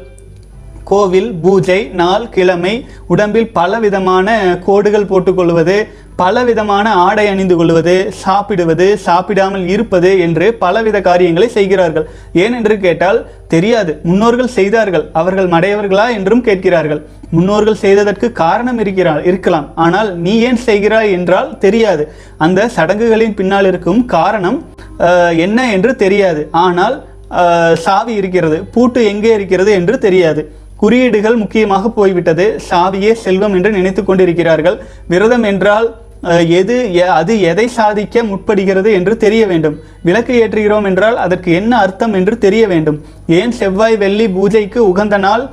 கோவில் 0.91 1.31
பூஜை 1.43 1.81
நாள் 2.01 2.25
கிழமை 2.35 2.75
உடம்பில் 3.13 3.51
பல 3.59 3.79
விதமான 3.85 4.37
கோடுகள் 4.67 5.11
போட்டுக்கொள்வது 5.11 5.77
பல 6.21 6.43
விதமான 6.49 6.87
ஆடை 7.05 7.25
அணிந்து 7.33 7.55
கொள்வது 7.59 7.95
சாப்பிடுவது 8.23 8.87
சாப்பிடாமல் 9.05 9.65
இருப்பது 9.75 10.11
என்று 10.25 10.47
பலவித 10.63 10.97
காரியங்களை 11.07 11.49
செய்கிறார்கள். 11.55 12.07
ஏனென்று 12.43 12.75
கேட்டால் 12.85 13.21
தெரியாது. 13.55 13.93
முன்னோர்கள் 14.09 14.55
செய்தார்கள். 14.59 15.05
அவர்கள் 15.21 15.49
மடையவர்களா 15.55 16.07
என்றும் 16.19 16.45
கேட்கிறார்கள். 16.49 17.01
முன்னோர்கள் 17.37 17.81
செய்ததற்கு 17.85 18.29
காரணம் 18.43 18.81
இருக்கிறார் 18.85 19.23
இருக்கலாம். 19.31 19.69
ஆனால் 19.85 20.11
நீ 20.25 20.35
ஏன் 20.49 20.61
செய்கிறாய் 20.69 21.15
என்றால் 21.19 21.51
தெரியாது. 21.65 22.05
அந்த 22.47 22.69
சடங்குகளின் 22.77 23.39
பின்னால் 23.41 23.71
இருக்கும் 23.73 24.03
காரணம் 24.17 24.59
என்ன 25.47 25.59
என்று 25.77 25.93
தெரியாது. 26.05 26.43
ஆனால் 26.65 26.97
சாவி 27.85 28.15
இருக்கிறது 28.21 28.57
பூட்டு 28.75 29.01
எங்கே 29.13 29.31
இருக்கிறது 29.39 29.71
என்று 29.81 29.95
தெரியாது. 30.07 30.43
குறியீடுகள் 30.83 31.41
முக்கியமாக 31.43 31.91
போய்விட்டது. 31.99 32.47
சாவியே 32.69 33.13
செல்வம் 33.25 33.57
என்று 33.59 33.71
நினைத்து 33.79 34.05
கொண்டிருக்கிறார்கள். 34.05 34.79
விரதம் 35.13 35.45
என்றால் 35.51 35.89
எது 36.59 36.75
அது 37.21 37.33
எதை 37.51 37.65
சாதிக்க 37.77 38.23
முற்படுகிறது 38.29 38.91
என்று 38.99 39.15
தெரிய 39.25 39.43
வேண்டும். 39.51 39.77
விளக்கு 40.09 40.33
ஏற்றுகிறோம் 40.43 40.87
என்றால் 40.91 41.17
அதற்கு 41.25 41.51
என்ன 41.61 41.73
அர்த்தம் 41.85 42.15
என்று 42.19 42.35
தெரிய 42.45 42.65
வேண்டும். 42.73 42.99
ஏன் 43.39 43.55
செவ்வாய் 43.61 43.97
வெள்ளி 44.03 44.27
பூஜைக்கு 44.37 44.81
உகந்த 44.91 45.19
நாள்? 45.27 45.45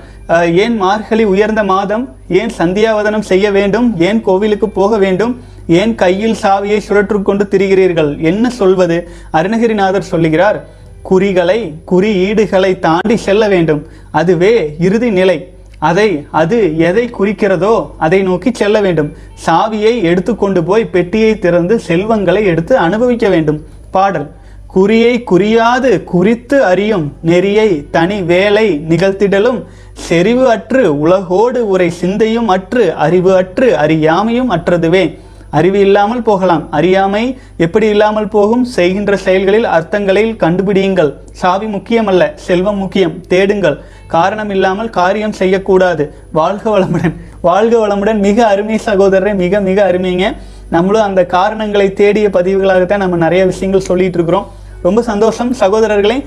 ஏன் 0.63 0.75
மார்கழி 0.83 1.23
உயர்ந்த 1.33 1.61
மாதம்? 1.73 2.03
ஏன் 2.39 2.51
சந்தியாவதனம் 2.59 3.27
செய்ய 3.31 3.45
வேண்டும்? 3.57 3.87
ஏன் 4.09 4.19
கோவிலுக்கு 4.27 4.69
போக 4.79 4.97
வேண்டும்? 5.05 5.33
ஏன் 5.79 5.93
கையில் 6.01 6.37
சாவியை 6.43 6.79
சுழற்றுக்கொண்டு 6.87 7.43
திரிகிறீர்கள்? 7.53 8.11
என்ன 8.31 8.49
சொல்வது? 8.59 8.99
அருணகிரிநாதர் 9.39 10.11
சொல்லுகிறார் 10.11 10.59
குறிகளை 11.01 11.73
குறியீடுகளை 11.91 12.79
தாண்டி 12.79 13.15
செல்ல 13.15 13.47
வேண்டும். 13.47 13.85
அதுவே 14.11 14.75
இறுதி 14.79 15.09
நிலை. 15.09 15.47
அதை 15.79 16.25
அது 16.31 16.77
எதை 16.77 17.09
குறிக்கிறதோ 17.19 17.89
அதை 17.97 18.21
நோக்கி 18.21 18.51
செல்ல 18.53 18.81
வேண்டும். 18.81 19.13
சாவியை 19.45 20.01
எடுத்துக்கொண்டு 20.01 20.63
போய் 20.63 20.85
பெட்டியை 20.85 21.39
திறந்து 21.39 21.79
செல்வங்களை 21.79 22.45
எடுத்து 22.45 22.77
அனுபவிக்க 22.77 23.29
வேண்டும். 23.29 23.65
பாடல். 23.91 24.27
குறியை 24.75 25.23
குறியாது 25.31 26.03
குறித்து 26.03 26.63
அறியும் 26.63 27.13
நெறியை 27.21 27.85
தனி 27.91 28.21
வேலை 28.21 28.85
நிகழ்த்திடலும். 28.89 29.63
செறிவு 29.93 30.49
அற்று 30.49 30.99
உலகோடு 30.99 31.67
உரை 31.67 31.89
சிந்தையும் 31.89 32.47
அற்று 32.47 32.93
அறிவு 32.93 33.35
அற்று 33.35 33.75
அறியாமையும் 33.81 34.49
அற்றதுவே. 34.49 35.19
அறிவு 35.57 35.79
இல்லாமல் 35.79 36.25
போகலாம். 36.27 36.63
அறியாமை 36.77 37.23
எப்படி 37.65 37.87
இல்லாமல் 37.93 38.27
போகும்? 38.27 38.63
செய்கின்ற 38.75 39.15
செயல்களில் 39.25 39.67
அர்த்தங்களில் 39.77 40.33
கண்டுபிடியுங்கள். 40.43 41.11
சாவி 41.41 41.67
முக்கியமல்ல 41.75 42.23
செல்வம் 42.47 42.81
முக்கியம். 42.83 43.15
தேடுங்கள். 43.33 43.77
காரணம் 44.07 44.49
இல்லாமல் 44.49 44.89
காரியம் 44.99 45.35
செய்யக்கூடாது. 45.41 46.05
வாழ்க 46.39 46.65
வளமுடன். 46.73 47.15
வாழ்க 47.41 47.75
வளமுடன். 47.81 48.19
மிக 48.27 48.47
அருமை 48.47 48.79
சகோதரரை 48.85 49.33
மிக 49.43 49.59
மிக 49.69 49.91
அருமைங்க. 49.91 50.27
நம்மளும் 50.75 51.07
அந்த 51.09 51.21
காரணங்களை 51.25 51.93
தேடிய 51.99 52.29
பதிவுகளாகத்தான் 52.29 53.03
நம்ம 53.03 53.15
நிறைய 53.25 53.45
விஷயங்கள் 53.51 53.87
சொல்லிட்டு 53.89 54.17
இருக்கிறோம் 54.19 54.47
ரொம்ப 54.81 55.01
சந்தோஷம். 55.01 55.51
சகோதரர்களே 55.61 56.17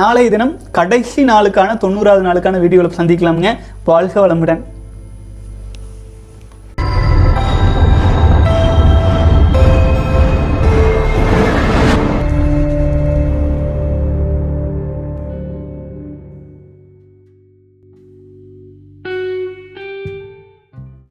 நாளைய 0.00 0.30
தினம் 0.30 0.54
கடைசி 0.78 1.24
நாளுக்கான 1.24 1.70
தொண்ணூறாவது 1.84 2.24
நாளுக்கான 2.28 2.60
வீடியோவில் 2.60 2.96
சந்திக்கலாமுங்க. 2.96 3.52
வாழ்க 3.84 4.14
வளமுடன். 4.26 4.62